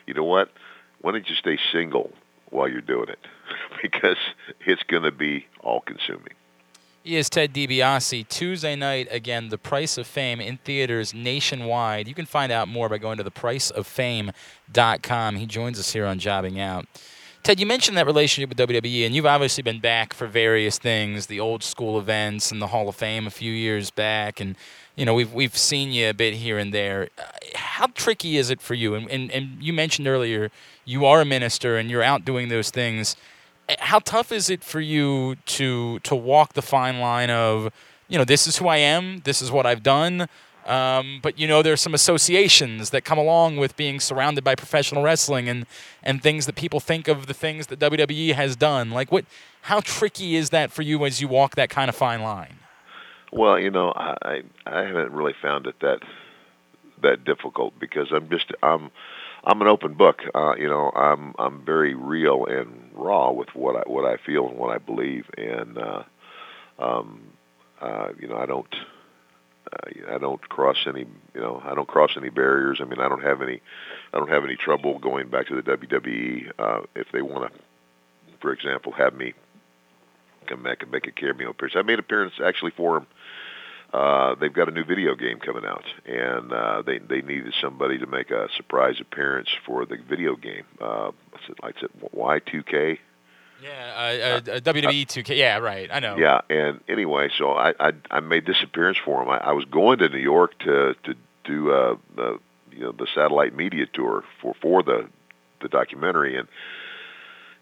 you 0.06 0.14
know 0.14 0.24
what? 0.24 0.50
Why 1.04 1.12
don't 1.12 1.28
you 1.28 1.36
stay 1.36 1.58
single 1.70 2.10
while 2.48 2.66
you're 2.66 2.80
doing 2.80 3.10
it? 3.10 3.18
because 3.82 4.16
it's 4.64 4.82
going 4.84 5.02
to 5.02 5.10
be 5.10 5.46
all 5.60 5.82
consuming. 5.82 6.32
He 7.02 7.16
is 7.16 7.28
Ted 7.28 7.52
DiBiase. 7.52 8.26
Tuesday 8.28 8.74
night, 8.74 9.08
again, 9.10 9.50
The 9.50 9.58
Price 9.58 9.98
of 9.98 10.06
Fame 10.06 10.40
in 10.40 10.56
theaters 10.56 11.12
nationwide. 11.12 12.08
You 12.08 12.14
can 12.14 12.24
find 12.24 12.50
out 12.50 12.68
more 12.68 12.88
by 12.88 12.96
going 12.96 13.18
to 13.18 13.24
thepriceoffame.com. 13.24 15.36
He 15.36 15.44
joins 15.44 15.78
us 15.78 15.92
here 15.92 16.06
on 16.06 16.18
Jobbing 16.18 16.58
Out. 16.58 16.86
Ted, 17.44 17.60
you 17.60 17.66
mentioned 17.66 17.96
that 17.98 18.06
relationship 18.06 18.48
with 18.48 18.58
WWE, 18.58 19.04
and 19.04 19.14
you've 19.14 19.26
obviously 19.26 19.62
been 19.62 19.78
back 19.78 20.14
for 20.14 20.26
various 20.26 20.78
things, 20.78 21.26
the 21.26 21.38
old 21.38 21.62
school 21.62 21.98
events 21.98 22.50
and 22.50 22.60
the 22.60 22.68
Hall 22.68 22.88
of 22.88 22.96
Fame 22.96 23.26
a 23.26 23.30
few 23.30 23.52
years 23.52 23.90
back, 23.90 24.40
and 24.40 24.56
you 24.96 25.04
know 25.04 25.14
we've 25.14 25.32
we've 25.32 25.56
seen 25.56 25.92
you 25.92 26.08
a 26.08 26.14
bit 26.14 26.34
here 26.34 26.58
and 26.58 26.74
there. 26.74 27.10
How 27.54 27.86
tricky 27.88 28.38
is 28.38 28.50
it 28.50 28.60
for 28.60 28.74
you? 28.74 28.94
And, 28.94 29.10
and 29.10 29.30
and 29.30 29.62
you 29.62 29.72
mentioned 29.72 30.08
earlier 30.08 30.50
you 30.86 31.04
are 31.04 31.20
a 31.20 31.24
minister 31.24 31.76
and 31.76 31.90
you're 31.90 32.02
out 32.02 32.24
doing 32.24 32.48
those 32.48 32.70
things 32.70 33.16
how 33.78 33.98
tough 34.00 34.32
is 34.32 34.50
it 34.50 34.62
for 34.62 34.80
you 34.80 35.36
to 35.46 35.98
to 36.00 36.14
walk 36.14 36.52
the 36.52 36.62
fine 36.62 37.00
line 37.00 37.30
of 37.30 37.72
you 38.08 38.18
know 38.18 38.24
this 38.24 38.46
is 38.46 38.58
who 38.58 38.68
I 38.68 38.76
am, 38.76 39.18
this 39.24 39.40
is 39.40 39.50
what 39.50 39.66
I've 39.66 39.82
done, 39.82 40.28
um, 40.66 41.20
but 41.22 41.38
you 41.38 41.46
know 41.46 41.62
there's 41.62 41.80
some 41.80 41.94
associations 41.94 42.90
that 42.90 43.04
come 43.04 43.18
along 43.18 43.56
with 43.56 43.76
being 43.76 44.00
surrounded 44.00 44.44
by 44.44 44.54
professional 44.54 45.02
wrestling 45.02 45.48
and 45.48 45.66
and 46.02 46.22
things 46.22 46.46
that 46.46 46.54
people 46.54 46.80
think 46.80 47.08
of 47.08 47.26
the 47.26 47.34
things 47.34 47.66
that 47.68 47.78
WWE 47.78 48.34
has 48.34 48.56
done. 48.56 48.90
Like 48.90 49.12
what? 49.12 49.24
How 49.62 49.80
tricky 49.80 50.36
is 50.36 50.50
that 50.50 50.70
for 50.72 50.82
you 50.82 51.06
as 51.06 51.22
you 51.22 51.28
walk 51.28 51.54
that 51.54 51.70
kind 51.70 51.88
of 51.88 51.96
fine 51.96 52.22
line? 52.22 52.56
Well, 53.32 53.58
you 53.58 53.70
know, 53.70 53.92
I 53.94 54.42
I 54.66 54.82
haven't 54.82 55.12
really 55.12 55.34
found 55.40 55.66
it 55.66 55.80
that 55.80 56.00
that 57.02 57.24
difficult 57.24 57.78
because 57.78 58.08
I'm 58.12 58.28
just 58.30 58.52
I'm 58.62 58.90
I'm 59.44 59.60
an 59.60 59.68
open 59.68 59.94
book. 59.94 60.22
Uh, 60.34 60.54
you 60.56 60.68
know, 60.68 60.90
I'm 60.90 61.34
I'm 61.38 61.64
very 61.64 61.94
real 61.94 62.46
and 62.46 62.90
raw 62.94 63.30
with 63.30 63.54
what 63.54 63.76
I 63.76 63.82
what 63.86 64.04
I 64.04 64.16
feel 64.16 64.48
and 64.48 64.58
what 64.58 64.74
I 64.74 64.78
believe, 64.78 65.26
and 65.36 65.78
uh, 65.78 66.02
um, 66.78 67.20
uh, 67.80 68.08
you 68.18 68.28
know, 68.28 68.36
I 68.36 68.46
don't 68.46 68.74
I 70.10 70.18
don't 70.18 70.40
cross 70.48 70.76
any 70.86 71.06
you 71.34 71.40
know 71.40 71.62
I 71.64 71.74
don't 71.74 71.88
cross 71.88 72.10
any 72.16 72.30
barriers. 72.30 72.78
I 72.80 72.84
mean, 72.84 73.00
I 73.00 73.08
don't 73.08 73.22
have 73.22 73.42
any 73.42 73.60
I 74.12 74.18
don't 74.18 74.30
have 74.30 74.44
any 74.44 74.56
trouble 74.56 74.98
going 74.98 75.28
back 75.28 75.48
to 75.48 75.56
the 75.56 75.62
WWE 75.62 76.52
uh, 76.58 76.80
if 76.94 77.08
they 77.12 77.22
want 77.22 77.52
to, 77.52 77.60
for 78.40 78.52
example, 78.52 78.92
have 78.92 79.14
me 79.14 79.34
come 80.46 80.62
back 80.62 80.82
and 80.82 80.90
make 80.90 81.06
a 81.06 81.12
cameo 81.12 81.50
appearance. 81.50 81.74
I 81.76 81.82
made 81.82 81.94
an 81.94 82.00
appearance 82.00 82.34
actually 82.42 82.72
for 82.72 82.98
them 82.98 83.06
uh, 83.94 84.34
they've 84.40 84.52
got 84.52 84.68
a 84.68 84.72
new 84.72 84.84
video 84.84 85.14
game 85.14 85.38
coming 85.38 85.64
out, 85.64 85.84
and 86.04 86.52
uh, 86.52 86.82
they 86.82 86.98
they 86.98 87.20
needed 87.20 87.54
somebody 87.60 87.96
to 87.96 88.06
make 88.06 88.32
a 88.32 88.48
surprise 88.56 88.96
appearance 89.00 89.48
for 89.64 89.86
the 89.86 89.96
video 89.96 90.34
game. 90.34 90.64
Uh? 90.80 91.12
Is 91.48 91.74
it 91.82 92.12
Y2K? 92.12 92.98
Yeah, 93.64 94.40
uh, 94.46 94.52
uh, 94.52 94.60
WWE 94.60 95.06
2K. 95.06 95.38
Yeah, 95.38 95.56
right. 95.56 95.88
I 95.90 95.98
know. 95.98 96.16
Yeah, 96.18 96.42
and 96.50 96.80
anyway, 96.86 97.30
so 97.36 97.52
I 97.52 97.72
I, 97.80 97.92
I 98.10 98.20
made 98.20 98.44
this 98.44 98.62
appearance 98.62 98.98
for 99.02 99.22
him. 99.22 99.30
I, 99.30 99.38
I 99.38 99.52
was 99.52 99.64
going 99.64 99.98
to 100.00 100.08
New 100.10 100.18
York 100.18 100.58
to 100.60 100.94
to 101.04 101.14
do 101.44 101.72
uh, 101.72 101.96
the 102.14 102.38
you 102.72 102.80
know 102.80 102.92
the 102.92 103.06
satellite 103.14 103.56
media 103.56 103.86
tour 103.86 104.22
for 104.42 104.54
for 104.60 104.82
the 104.82 105.08
the 105.62 105.68
documentary, 105.68 106.36
and 106.36 106.46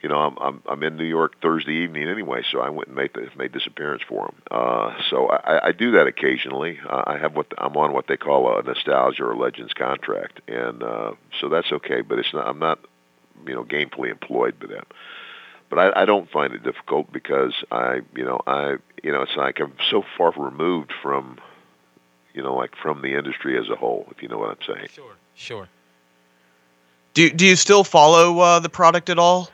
you 0.02 0.08
know 0.08 0.16
I'm 0.16 0.36
I'm 0.38 0.62
I'm 0.68 0.82
in 0.82 0.96
New 0.96 1.04
York 1.04 1.40
Thursday 1.40 1.84
evening 1.84 2.08
anyway, 2.08 2.42
so 2.50 2.58
I 2.58 2.70
went 2.70 2.88
and 2.88 2.96
made 2.96 3.14
the, 3.14 3.28
made 3.36 3.52
this 3.52 3.68
appearance 3.68 4.02
for 4.08 4.24
him. 4.24 4.34
Uh, 4.50 4.94
so 5.08 5.28
I, 5.28 5.68
I 5.68 5.72
do 5.72 5.92
that 5.92 6.08
occasionally. 6.08 6.80
Uh, 6.84 7.04
I 7.06 7.18
have 7.18 7.36
what 7.36 7.46
I'm 7.58 7.76
on 7.76 7.92
what 7.92 8.08
they 8.08 8.16
call 8.16 8.58
a 8.58 8.60
nostalgia 8.64 9.24
or 9.24 9.36
legends 9.36 9.72
contract, 9.72 10.40
and 10.48 10.82
uh, 10.82 11.12
so 11.40 11.48
that's 11.48 11.70
okay. 11.70 12.00
But 12.00 12.18
it's 12.18 12.32
not 12.32 12.48
I'm 12.48 12.58
not 12.58 12.80
you 13.46 13.54
know 13.54 13.62
gainfully 13.62 14.10
employed 14.10 14.58
by 14.58 14.66
them 14.66 14.84
but 15.72 15.96
I, 15.96 16.02
I 16.02 16.04
don't 16.04 16.30
find 16.30 16.52
it 16.52 16.62
difficult 16.62 17.10
because 17.10 17.54
I, 17.70 18.02
you 18.14 18.26
know, 18.26 18.42
I, 18.46 18.76
you 19.02 19.10
know, 19.10 19.22
it's 19.22 19.36
like 19.36 19.58
I'm 19.58 19.72
so 19.90 20.04
far 20.18 20.30
removed 20.36 20.92
from, 21.02 21.38
you 22.34 22.42
know, 22.42 22.54
like 22.54 22.76
from 22.76 23.00
the 23.00 23.16
industry 23.16 23.58
as 23.58 23.70
a 23.70 23.74
whole. 23.74 24.06
If 24.10 24.22
you 24.22 24.28
know 24.28 24.36
what 24.36 24.50
I'm 24.50 24.58
saying. 24.66 24.88
Sure. 24.92 25.14
Sure. 25.34 25.68
Do 27.14 27.30
do 27.30 27.46
you 27.46 27.56
still 27.56 27.84
follow 27.84 28.38
uh, 28.40 28.58
the 28.58 28.68
product 28.68 29.08
at 29.08 29.18
all? 29.18 29.50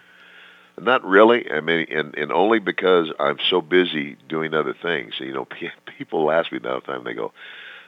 Not 0.76 1.04
really. 1.04 1.48
I 1.52 1.60
mean, 1.60 1.86
and 1.88 2.16
and 2.16 2.32
only 2.32 2.58
because 2.58 3.12
I'm 3.20 3.38
so 3.48 3.60
busy 3.60 4.16
doing 4.28 4.54
other 4.54 4.74
things. 4.74 5.14
You 5.20 5.32
know, 5.32 5.44
pe- 5.48 5.70
people 5.98 6.32
ask 6.32 6.50
me 6.50 6.58
that 6.58 6.68
all 6.68 6.80
the 6.80 6.86
time. 6.86 7.04
They 7.04 7.14
go, 7.14 7.32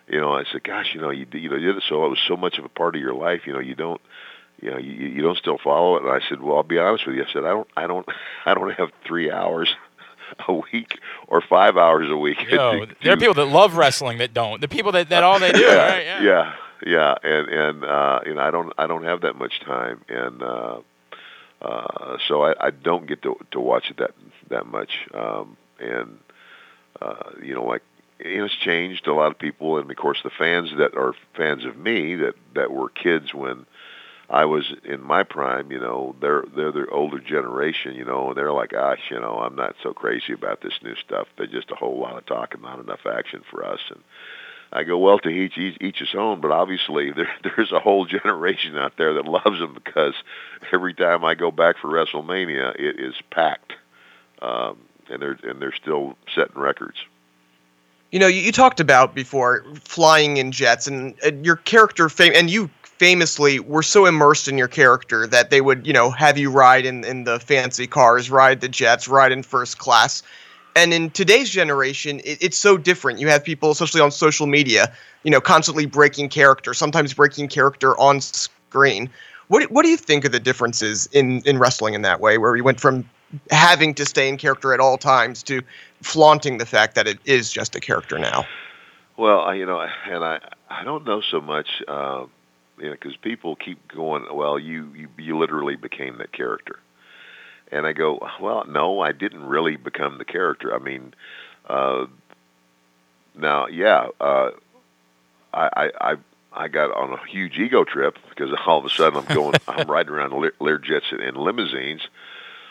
you 0.06 0.20
know, 0.20 0.34
I 0.34 0.44
said, 0.44 0.62
gosh, 0.62 0.94
you 0.94 1.00
know, 1.00 1.10
you 1.10 1.26
you 1.32 1.48
know, 1.48 1.56
you 1.56 1.66
did 1.66 1.78
it 1.78 1.84
so 1.88 2.06
it 2.06 2.10
was 2.10 2.20
so 2.28 2.36
much 2.36 2.58
of 2.58 2.64
a 2.64 2.68
part 2.68 2.94
of 2.94 3.02
your 3.02 3.14
life. 3.14 3.40
You 3.44 3.54
know, 3.54 3.60
you 3.60 3.74
don't. 3.74 4.00
You 4.60 4.70
know, 4.70 4.78
you, 4.78 4.92
you 4.92 5.22
don't 5.22 5.38
still 5.38 5.58
follow 5.58 5.96
it, 5.96 6.02
and 6.02 6.12
I 6.12 6.20
said, 6.28 6.42
"Well, 6.42 6.58
I'll 6.58 6.62
be 6.62 6.78
honest 6.78 7.06
with 7.06 7.16
you." 7.16 7.24
I 7.24 7.32
said, 7.32 7.44
"I 7.44 7.50
don't, 7.50 7.68
I 7.76 7.86
don't, 7.86 8.06
I 8.44 8.54
don't 8.54 8.72
have 8.72 8.90
three 9.06 9.30
hours 9.30 9.74
a 10.48 10.54
week 10.54 10.98
or 11.28 11.40
five 11.40 11.76
hours 11.76 12.10
a 12.10 12.16
week." 12.16 12.38
To 12.38 12.86
there 13.02 13.12
are 13.14 13.16
people 13.16 13.34
that 13.34 13.46
love 13.46 13.76
wrestling 13.76 14.18
that 14.18 14.34
don't. 14.34 14.60
The 14.60 14.68
people 14.68 14.92
that, 14.92 15.08
that 15.08 15.22
all 15.22 15.38
they 15.38 15.52
do, 15.52 15.60
yeah, 15.60 15.74
right? 15.74 16.04
Yeah. 16.04 16.22
yeah, 16.22 16.54
yeah, 16.86 17.14
and 17.22 17.48
and 17.48 17.84
uh, 17.84 18.20
you 18.26 18.34
know, 18.34 18.40
I 18.40 18.50
don't 18.50 18.72
I 18.78 18.86
don't 18.86 19.04
have 19.04 19.22
that 19.22 19.36
much 19.36 19.60
time, 19.60 20.02
and 20.08 20.42
uh, 20.42 20.80
uh, 21.62 22.18
so 22.26 22.42
I, 22.42 22.54
I 22.66 22.70
don't 22.70 23.06
get 23.06 23.22
to 23.22 23.36
to 23.52 23.60
watch 23.60 23.90
it 23.90 23.98
that 23.98 24.12
that 24.48 24.66
much, 24.66 25.08
um, 25.14 25.56
and 25.78 26.18
uh, 27.00 27.30
you 27.42 27.54
know, 27.54 27.64
like 27.64 27.82
you 28.18 28.38
know, 28.38 28.44
it's 28.44 28.54
changed 28.54 29.06
a 29.06 29.14
lot 29.14 29.30
of 29.30 29.38
people, 29.38 29.78
and 29.78 29.90
of 29.90 29.96
course, 29.96 30.20
the 30.22 30.30
fans 30.30 30.70
that 30.78 30.96
are 30.96 31.14
fans 31.34 31.64
of 31.64 31.76
me 31.76 32.16
that 32.16 32.34
that 32.54 32.70
were 32.70 32.88
kids 32.88 33.32
when. 33.34 33.66
I 34.30 34.44
was 34.44 34.72
in 34.84 35.02
my 35.02 35.24
prime, 35.24 35.72
you 35.72 35.80
know, 35.80 36.14
they're 36.20 36.44
they're 36.54 36.70
the 36.70 36.86
older 36.88 37.18
generation, 37.18 37.96
you 37.96 38.04
know, 38.04 38.28
and 38.28 38.36
they're 38.36 38.52
like, 38.52 38.70
gosh, 38.70 39.00
you 39.10 39.18
know, 39.18 39.40
I'm 39.40 39.56
not 39.56 39.74
so 39.82 39.92
crazy 39.92 40.32
about 40.32 40.60
this 40.60 40.78
new 40.84 40.94
stuff. 40.94 41.26
They're 41.36 41.48
just 41.48 41.72
a 41.72 41.74
whole 41.74 41.98
lot 41.98 42.16
of 42.16 42.26
talk 42.26 42.54
and 42.54 42.62
not 42.62 42.78
enough 42.78 43.06
action 43.06 43.42
for 43.50 43.66
us. 43.66 43.80
And 43.90 44.00
I 44.72 44.84
go, 44.84 44.98
well, 44.98 45.18
to 45.18 45.28
each 45.28 45.58
each, 45.58 45.78
each 45.80 45.98
his 45.98 46.14
own, 46.14 46.40
but 46.40 46.52
obviously 46.52 47.10
there 47.16 47.30
there's 47.42 47.72
a 47.72 47.80
whole 47.80 48.04
generation 48.04 48.76
out 48.76 48.96
there 48.96 49.14
that 49.14 49.24
loves 49.24 49.58
them 49.58 49.74
because 49.74 50.14
every 50.72 50.94
time 50.94 51.24
I 51.24 51.34
go 51.34 51.50
back 51.50 51.78
for 51.78 51.88
WrestleMania, 51.88 52.76
it 52.78 53.00
is 53.00 53.14
packed, 53.30 53.72
um, 54.40 54.78
and 55.08 55.20
they're 55.20 55.38
and 55.42 55.60
they're 55.60 55.74
still 55.74 56.16
setting 56.32 56.60
records. 56.60 56.98
You 58.12 58.18
know, 58.18 58.26
you, 58.26 58.42
you 58.42 58.52
talked 58.52 58.80
about 58.80 59.14
before 59.14 59.64
flying 59.84 60.36
in 60.36 60.52
jets, 60.52 60.86
and, 60.86 61.14
and 61.24 61.44
your 61.44 61.56
character 61.56 62.08
fame, 62.08 62.32
and 62.34 62.50
you 62.50 62.70
famously 63.00 63.58
were 63.60 63.82
so 63.82 64.04
immersed 64.04 64.46
in 64.46 64.58
your 64.58 64.68
character 64.68 65.26
that 65.26 65.48
they 65.48 65.62
would, 65.62 65.86
you 65.86 65.92
know, 65.92 66.10
have 66.10 66.36
you 66.36 66.50
ride 66.50 66.84
in 66.84 67.02
in 67.02 67.24
the 67.24 67.40
fancy 67.40 67.86
cars, 67.86 68.30
ride 68.30 68.60
the 68.60 68.68
jets, 68.68 69.08
ride 69.08 69.32
in 69.32 69.42
first 69.42 69.78
class. 69.78 70.22
And 70.76 70.92
in 70.92 71.08
today's 71.08 71.48
generation, 71.48 72.20
it, 72.26 72.36
it's 72.42 72.58
so 72.58 72.76
different. 72.76 73.18
You 73.18 73.28
have 73.28 73.42
people, 73.42 73.70
especially 73.70 74.02
on 74.02 74.10
social 74.10 74.46
media, 74.46 74.92
you 75.22 75.30
know, 75.30 75.40
constantly 75.40 75.86
breaking 75.86 76.28
character, 76.28 76.74
sometimes 76.74 77.14
breaking 77.14 77.48
character 77.48 77.98
on 77.98 78.20
screen. 78.20 79.08
What 79.48 79.70
what 79.70 79.82
do 79.82 79.88
you 79.88 79.96
think 79.96 80.26
of 80.26 80.32
the 80.32 80.38
differences 80.38 81.08
in 81.10 81.40
in 81.46 81.56
wrestling 81.56 81.94
in 81.94 82.02
that 82.02 82.20
way, 82.20 82.36
where 82.36 82.52
we 82.52 82.60
went 82.60 82.80
from 82.80 83.08
having 83.50 83.94
to 83.94 84.04
stay 84.04 84.28
in 84.28 84.36
character 84.36 84.74
at 84.74 84.80
all 84.80 84.98
times 84.98 85.42
to 85.44 85.62
flaunting 86.02 86.58
the 86.58 86.66
fact 86.66 86.96
that 86.96 87.08
it 87.08 87.18
is 87.24 87.50
just 87.50 87.74
a 87.74 87.80
character 87.80 88.18
now? 88.18 88.44
Well, 89.16 89.40
I, 89.40 89.54
you 89.54 89.64
know, 89.64 89.80
and 89.80 90.22
I 90.22 90.40
I 90.68 90.84
don't 90.84 91.06
know 91.06 91.22
so 91.22 91.40
much, 91.40 91.68
uh, 91.88 92.26
you 92.80 92.86
know, 92.86 92.92
because 92.92 93.16
people 93.16 93.56
keep 93.56 93.88
going. 93.88 94.26
Well, 94.32 94.58
you, 94.58 94.92
you 94.94 95.08
you 95.18 95.38
literally 95.38 95.76
became 95.76 96.18
that 96.18 96.32
character, 96.32 96.78
and 97.70 97.86
I 97.86 97.92
go, 97.92 98.18
well, 98.40 98.64
no, 98.66 99.00
I 99.00 99.12
didn't 99.12 99.44
really 99.44 99.76
become 99.76 100.18
the 100.18 100.24
character. 100.24 100.74
I 100.74 100.78
mean, 100.78 101.14
uh, 101.68 102.06
now, 103.34 103.66
yeah, 103.66 104.08
uh, 104.20 104.50
I 105.52 105.68
I. 105.76 105.90
I 106.00 106.16
I 106.52 106.66
got 106.66 106.90
on 106.90 107.12
a 107.12 107.26
huge 107.28 107.56
ego 107.58 107.84
trip 107.84 108.18
because 108.28 108.50
all 108.66 108.80
of 108.80 108.84
a 108.84 108.88
sudden 108.88 109.20
I'm 109.20 109.34
going, 109.34 109.54
I'm 109.68 109.88
riding 109.88 110.12
around 110.12 110.32
Lear, 110.32 110.52
Lear 110.58 110.78
jets 110.78 111.06
and 111.12 111.36
limousines, 111.36 112.02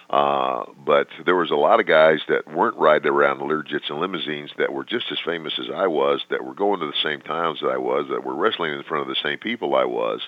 Uh, 0.10 0.66
but 0.84 1.08
there 1.26 1.36
was 1.36 1.52
a 1.52 1.56
lot 1.56 1.80
of 1.80 1.86
guys 1.86 2.20
that 2.28 2.52
weren't 2.52 2.78
riding 2.78 3.12
around 3.12 3.42
Learjets 3.42 3.90
and 3.90 4.00
limousines 4.00 4.50
that 4.58 4.74
were 4.74 4.84
just 4.84 5.06
as 5.12 5.20
famous 5.24 5.54
as 5.60 5.68
I 5.74 5.86
was, 5.86 6.22
that 6.32 6.44
were 6.44 6.56
going 6.56 6.80
to 6.80 6.88
the 6.88 6.94
same 7.04 7.22
towns 7.22 7.60
that 7.62 7.70
I 7.70 7.78
was, 7.78 8.08
that 8.10 8.24
were 8.24 8.34
wrestling 8.34 8.74
in 8.74 8.82
front 8.84 9.04
of 9.04 9.08
the 9.08 9.22
same 9.22 9.38
people 9.38 9.76
I 9.76 9.86
was, 9.86 10.22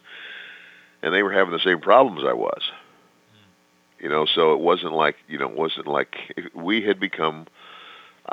and 1.02 1.12
they 1.12 1.24
were 1.24 1.32
having 1.32 1.52
the 1.52 1.60
same 1.60 1.80
problems 1.80 2.22
I 2.28 2.34
was. 2.34 2.62
You 4.00 4.10
know, 4.10 4.26
so 4.26 4.54
it 4.54 4.60
wasn't 4.60 4.94
like 4.94 5.16
you 5.28 5.40
know, 5.40 5.50
it 5.50 5.56
wasn't 5.56 5.88
like 5.88 6.16
we 6.56 6.84
had 6.84 7.00
become, 7.00 7.48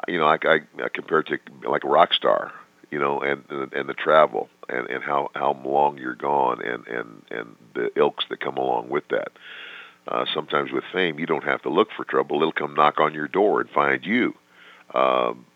you 0.07 0.19
know, 0.19 0.27
like 0.27 0.45
I, 0.45 0.61
I 0.83 0.89
compared 0.93 1.27
to 1.27 1.39
like 1.69 1.85
a 1.85 1.89
rock 1.89 2.13
star, 2.13 2.53
you 2.91 2.99
know, 2.99 3.21
and 3.21 3.45
and 3.73 3.89
the 3.89 3.95
travel 3.95 4.49
and 4.69 4.87
and 4.89 5.03
how 5.03 5.31
how 5.35 5.59
long 5.65 5.99
you're 5.99 6.15
gone 6.15 6.63
and 6.63 6.87
and 6.87 7.23
and 7.31 7.57
the 7.75 7.91
ilks 7.97 8.25
that 8.31 8.41
come 8.41 8.57
along 8.57 8.89
with 8.91 9.09
that. 9.09 9.29
Uh, 9.29 9.58
sometimes 10.35 10.73
with 10.73 10.85
fame, 10.93 11.19
you 11.19 11.27
don't 11.27 11.45
have 11.45 11.63
to 11.63 11.71
look 11.71 11.89
for 11.97 12.05
trouble; 12.05 12.37
it'll 12.41 12.53
come 12.53 12.75
knock 12.75 13.01
on 13.01 13.15
your 13.15 13.29
door 13.29 13.61
and 13.61 13.71
find 13.71 14.05
you. 14.05 14.35
Um, 14.95 15.47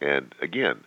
and 0.00 0.34
again, 0.40 0.84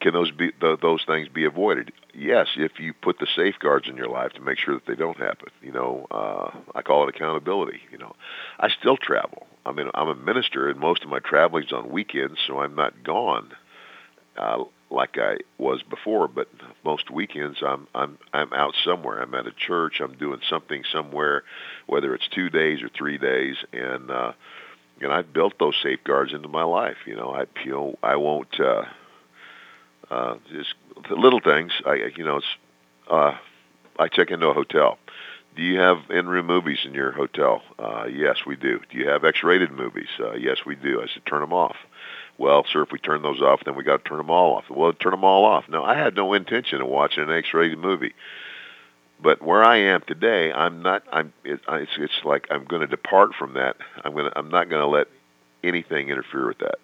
can 0.00 0.12
those 0.12 0.30
be 0.30 0.52
th- 0.52 0.80
those 0.80 1.04
things 1.06 1.28
be 1.28 1.44
avoided? 1.44 1.92
Yes, 2.14 2.48
if 2.56 2.78
you 2.78 2.92
put 2.92 3.18
the 3.18 3.26
safeguards 3.36 3.88
in 3.88 3.96
your 3.96 4.08
life 4.08 4.32
to 4.34 4.40
make 4.40 4.58
sure 4.58 4.74
that 4.74 4.86
they 4.86 4.94
don't 4.94 5.18
happen. 5.18 5.48
You 5.62 5.72
know, 5.72 6.06
uh, 6.10 6.50
I 6.74 6.82
call 6.82 7.08
it 7.08 7.14
accountability. 7.14 7.80
You 7.90 7.98
know, 7.98 8.14
I 8.58 8.68
still 8.68 8.96
travel. 8.96 9.46
I 9.64 9.72
mean, 9.72 9.90
I'm 9.94 10.08
a 10.08 10.14
minister, 10.14 10.68
and 10.68 10.78
most 10.78 11.02
of 11.02 11.10
my 11.10 11.18
traveling's 11.18 11.72
on 11.72 11.90
weekends, 11.90 12.38
so 12.46 12.60
I'm 12.60 12.74
not 12.74 13.02
gone 13.02 13.52
uh, 14.36 14.64
like 14.90 15.18
I 15.18 15.38
was 15.58 15.82
before. 15.82 16.28
But 16.28 16.48
most 16.84 17.10
weekends, 17.10 17.58
I'm 17.62 17.86
I'm 17.94 18.18
I'm 18.32 18.52
out 18.52 18.74
somewhere. 18.84 19.20
I'm 19.20 19.34
at 19.34 19.46
a 19.46 19.52
church. 19.52 20.00
I'm 20.00 20.14
doing 20.16 20.40
something 20.48 20.84
somewhere, 20.90 21.44
whether 21.86 22.14
it's 22.14 22.28
two 22.28 22.50
days 22.50 22.82
or 22.82 22.88
three 22.88 23.18
days, 23.18 23.56
and 23.72 24.10
uh, 24.10 24.32
and 25.00 25.12
I've 25.12 25.32
built 25.32 25.58
those 25.58 25.76
safeguards 25.82 26.32
into 26.32 26.48
my 26.48 26.64
life. 26.64 26.98
You 27.06 27.16
know, 27.16 27.30
I 27.30 27.46
you 27.64 27.70
know 27.72 27.98
I 28.02 28.16
won't. 28.16 28.58
Uh, 28.58 28.84
uh, 30.10 30.36
just 30.50 30.74
little 31.10 31.40
things. 31.40 31.72
I 31.84 32.10
you 32.16 32.24
know 32.24 32.36
it's 32.36 32.46
uh, 33.08 33.36
I 33.98 34.08
check 34.08 34.30
into 34.30 34.46
a 34.48 34.54
hotel. 34.54 34.98
Do 35.56 35.62
you 35.62 35.78
have 35.80 36.10
in-room 36.10 36.46
movies 36.46 36.80
in 36.84 36.92
your 36.92 37.12
hotel? 37.12 37.62
Uh, 37.78 38.04
yes, 38.12 38.44
we 38.46 38.56
do. 38.56 38.80
Do 38.90 38.98
you 38.98 39.08
have 39.08 39.24
X-rated 39.24 39.70
movies? 39.72 40.08
Uh, 40.20 40.34
yes, 40.34 40.58
we 40.66 40.74
do. 40.74 41.00
I 41.00 41.06
said 41.06 41.24
turn 41.24 41.40
them 41.40 41.54
off. 41.54 41.76
Well, 42.38 42.66
sir, 42.70 42.82
if 42.82 42.92
we 42.92 42.98
turn 42.98 43.22
those 43.22 43.40
off, 43.40 43.64
then 43.64 43.76
we 43.76 43.84
got 43.84 44.04
to 44.04 44.08
turn 44.08 44.18
them 44.18 44.30
all 44.30 44.56
off. 44.56 44.64
Well, 44.68 44.92
turn 44.92 45.12
them 45.12 45.24
all 45.24 45.44
off. 45.44 45.68
No, 45.68 45.82
I 45.84 45.94
had 45.94 46.14
no 46.14 46.34
intention 46.34 46.82
of 46.82 46.88
watching 46.88 47.22
an 47.22 47.30
X-rated 47.30 47.78
movie. 47.78 48.14
But 49.20 49.40
where 49.40 49.64
I 49.64 49.78
am 49.78 50.02
today, 50.06 50.52
I'm 50.52 50.82
not. 50.82 51.02
I'm. 51.10 51.32
It, 51.44 51.60
it's, 51.66 51.92
it's 51.96 52.24
like 52.24 52.48
I'm 52.50 52.64
going 52.64 52.82
to 52.82 52.86
depart 52.86 53.34
from 53.34 53.54
that. 53.54 53.76
I'm 54.04 54.12
going. 54.12 54.30
I'm 54.36 54.50
not 54.50 54.68
going 54.68 54.82
to 54.82 54.86
let 54.86 55.06
anything 55.64 56.10
interfere 56.10 56.46
with 56.46 56.58
that. 56.58 56.76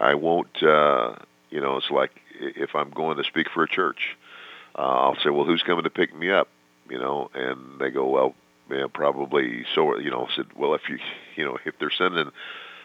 I 0.00 0.14
won't. 0.14 0.62
Uh, 0.62 1.16
you 1.50 1.60
know, 1.60 1.76
it's 1.76 1.90
like 1.90 2.12
if 2.40 2.74
I'm 2.74 2.90
going 2.90 3.18
to 3.18 3.24
speak 3.24 3.48
for 3.52 3.62
a 3.62 3.68
church, 3.68 4.16
uh, 4.74 4.80
I'll 4.80 5.16
say, 5.16 5.28
well, 5.28 5.44
who's 5.44 5.62
coming 5.62 5.84
to 5.84 5.90
pick 5.90 6.16
me 6.16 6.30
up? 6.30 6.48
You 6.88 6.98
know, 6.98 7.30
and 7.34 7.78
they 7.78 7.90
go, 7.90 8.08
well, 8.08 8.34
yeah, 8.70 8.86
probably 8.92 9.66
so. 9.74 9.98
You 9.98 10.10
know, 10.10 10.28
said, 10.34 10.46
well, 10.56 10.72
if 10.74 10.88
you, 10.88 10.98
you 11.36 11.44
know, 11.44 11.58
if 11.66 11.78
they're 11.78 11.90
sending 11.90 12.30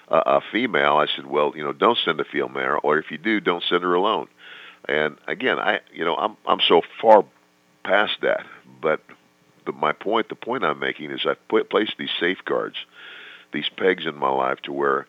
a, 0.09 0.41
female, 0.51 0.97
I 0.97 1.07
said, 1.15 1.25
well, 1.25 1.53
you 1.55 1.63
know, 1.63 1.73
don't 1.73 1.97
send 2.03 2.19
a 2.19 2.25
female, 2.25 2.79
or 2.83 2.97
if 2.97 3.11
you 3.11 3.17
do, 3.17 3.39
don't 3.39 3.63
send 3.63 3.83
her 3.83 3.93
alone. 3.93 4.27
And 4.87 5.17
again, 5.27 5.59
I, 5.59 5.79
you 5.93 6.05
know, 6.05 6.15
I'm 6.15 6.37
I'm 6.47 6.59
so 6.67 6.81
far 7.01 7.25
past 7.83 8.13
that, 8.21 8.45
but 8.81 9.01
the, 9.65 9.71
my 9.71 9.91
point, 9.91 10.29
the 10.29 10.35
point 10.35 10.63
I'm 10.63 10.79
making 10.79 11.11
is 11.11 11.25
I've 11.27 11.47
put 11.47 11.69
placed 11.69 11.95
these 11.97 12.09
safeguards, 12.19 12.75
these 13.53 13.69
pegs 13.77 14.05
in 14.05 14.15
my 14.15 14.29
life 14.29 14.59
to 14.63 14.73
where 14.73 15.05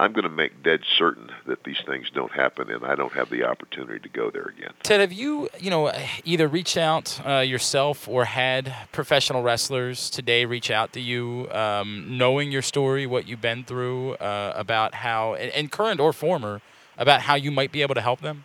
I'm 0.00 0.14
going 0.14 0.24
to 0.24 0.30
make 0.30 0.62
dead 0.62 0.80
certain 0.96 1.30
that 1.46 1.64
these 1.64 1.76
things 1.84 2.06
don't 2.14 2.32
happen, 2.32 2.70
and 2.70 2.86
I 2.86 2.94
don't 2.94 3.12
have 3.12 3.28
the 3.28 3.44
opportunity 3.44 3.98
to 3.98 4.08
go 4.08 4.30
there 4.30 4.44
again. 4.44 4.72
Ted, 4.82 5.00
have 5.00 5.12
you, 5.12 5.50
you 5.58 5.68
know, 5.68 5.92
either 6.24 6.48
reached 6.48 6.78
out 6.78 7.20
uh, 7.26 7.40
yourself 7.40 8.08
or 8.08 8.24
had 8.24 8.74
professional 8.92 9.42
wrestlers 9.42 10.08
today 10.08 10.46
reach 10.46 10.70
out 10.70 10.94
to 10.94 11.00
you, 11.00 11.50
um, 11.52 12.16
knowing 12.16 12.50
your 12.50 12.62
story, 12.62 13.06
what 13.06 13.28
you've 13.28 13.42
been 13.42 13.62
through, 13.62 14.14
uh, 14.14 14.54
about 14.56 14.94
how, 14.94 15.34
and, 15.34 15.52
and, 15.52 15.70
current 15.70 16.00
or 16.00 16.14
former, 16.14 16.62
about 16.96 17.20
how 17.20 17.34
you 17.34 17.50
might 17.50 17.70
be 17.70 17.82
able 17.82 17.94
to 17.94 18.00
help 18.00 18.22
them? 18.22 18.44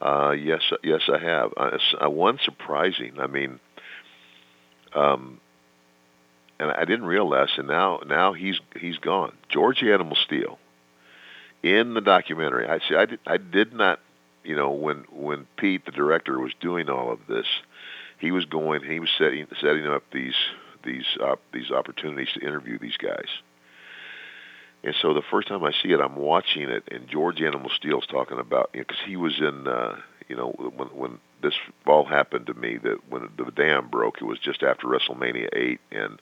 Uh, 0.00 0.30
yes, 0.30 0.62
yes, 0.82 1.02
I 1.12 1.18
have. 1.18 1.52
Uh, 1.54 2.08
one 2.08 2.38
surprising. 2.42 3.20
I 3.20 3.26
mean, 3.26 3.60
um, 4.94 5.38
and 6.58 6.70
I 6.70 6.86
didn't 6.86 7.04
realize. 7.04 7.50
And 7.58 7.68
now, 7.68 8.00
now 8.06 8.32
he's 8.32 8.58
he's 8.80 8.96
gone. 8.96 9.32
George 9.50 9.82
Animal 9.82 10.16
Steele. 10.16 10.58
In 11.62 11.94
the 11.94 12.00
documentary, 12.00 12.68
I 12.68 12.78
see. 12.80 12.96
I 12.96 13.06
did. 13.06 13.20
I 13.26 13.36
did 13.36 13.72
not. 13.72 14.00
You 14.44 14.56
know, 14.56 14.72
when 14.72 15.04
when 15.12 15.46
Pete, 15.56 15.84
the 15.84 15.92
director, 15.92 16.38
was 16.40 16.52
doing 16.60 16.88
all 16.88 17.12
of 17.12 17.20
this, 17.28 17.46
he 18.18 18.32
was 18.32 18.44
going. 18.44 18.82
He 18.82 18.98
was 18.98 19.10
setting 19.16 19.46
setting 19.60 19.86
up 19.86 20.02
these 20.12 20.34
these 20.84 21.06
uh, 21.22 21.36
these 21.52 21.70
opportunities 21.70 22.28
to 22.34 22.40
interview 22.40 22.78
these 22.78 22.96
guys. 22.96 23.28
And 24.84 24.94
so 25.00 25.14
the 25.14 25.22
first 25.30 25.46
time 25.48 25.62
I 25.62 25.70
see 25.70 25.92
it, 25.92 26.00
I'm 26.00 26.16
watching 26.16 26.68
it, 26.68 26.88
and 26.90 27.08
George 27.08 27.40
Animal 27.40 27.70
Steele's 27.76 28.06
talking 28.06 28.38
about 28.38 28.72
because 28.72 28.96
you 28.98 29.04
know, 29.04 29.08
he 29.10 29.16
was 29.16 29.38
in, 29.38 29.68
uh, 29.68 29.96
you 30.28 30.34
know, 30.34 30.50
when 30.76 30.88
when 30.88 31.18
this 31.42 31.54
all 31.86 32.04
happened 32.04 32.46
to 32.46 32.54
me, 32.54 32.78
that 32.82 32.98
when 33.08 33.28
the 33.36 33.50
dam 33.52 33.88
broke, 33.88 34.16
it 34.20 34.24
was 34.24 34.40
just 34.40 34.62
after 34.64 34.88
WrestleMania 34.88 35.48
eight, 35.52 35.80
and 35.92 36.20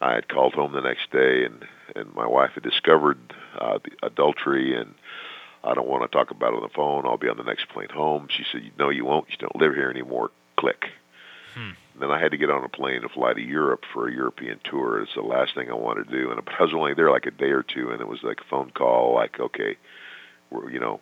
I 0.00 0.14
had 0.14 0.28
called 0.28 0.54
home 0.54 0.72
the 0.72 0.80
next 0.80 1.10
day, 1.10 1.44
and 1.44 1.64
and 1.94 2.14
my 2.14 2.26
wife 2.26 2.52
had 2.54 2.62
discovered 2.62 3.18
uh, 3.58 3.78
the 3.84 4.06
adultery, 4.06 4.76
and 4.76 4.94
I 5.64 5.74
don't 5.74 5.88
want 5.88 6.02
to 6.02 6.16
talk 6.16 6.30
about 6.30 6.52
it 6.52 6.56
on 6.56 6.62
the 6.62 6.74
phone. 6.74 7.04
I'll 7.04 7.18
be 7.18 7.28
on 7.28 7.36
the 7.36 7.42
next 7.42 7.68
plane 7.68 7.88
home. 7.90 8.28
She 8.30 8.44
said, 8.50 8.70
"No, 8.78 8.88
you 8.88 9.04
won't. 9.04 9.30
You 9.30 9.36
don't 9.38 9.56
live 9.56 9.74
here 9.74 9.90
anymore." 9.90 10.30
Click. 10.56 10.86
Hmm. 11.54 11.70
Then 11.98 12.10
I 12.10 12.20
had 12.20 12.30
to 12.30 12.38
get 12.38 12.50
on 12.50 12.64
a 12.64 12.68
plane 12.68 13.02
and 13.02 13.10
fly 13.10 13.34
to 13.34 13.40
Europe 13.40 13.84
for 13.92 14.08
a 14.08 14.12
European 14.12 14.60
tour. 14.64 15.02
It's 15.02 15.14
the 15.14 15.22
last 15.22 15.54
thing 15.54 15.70
I 15.70 15.74
wanted 15.74 16.08
to 16.08 16.16
do, 16.16 16.30
and 16.30 16.40
I 16.40 16.62
was 16.62 16.72
only 16.74 16.94
there 16.94 17.10
like 17.10 17.26
a 17.26 17.30
day 17.30 17.50
or 17.50 17.62
two, 17.62 17.90
and 17.90 18.00
it 18.00 18.08
was 18.08 18.22
like 18.22 18.40
a 18.40 18.48
phone 18.48 18.70
call, 18.70 19.14
like, 19.14 19.38
"Okay, 19.38 19.76
we're 20.50 20.70
you 20.70 20.80
know, 20.80 21.00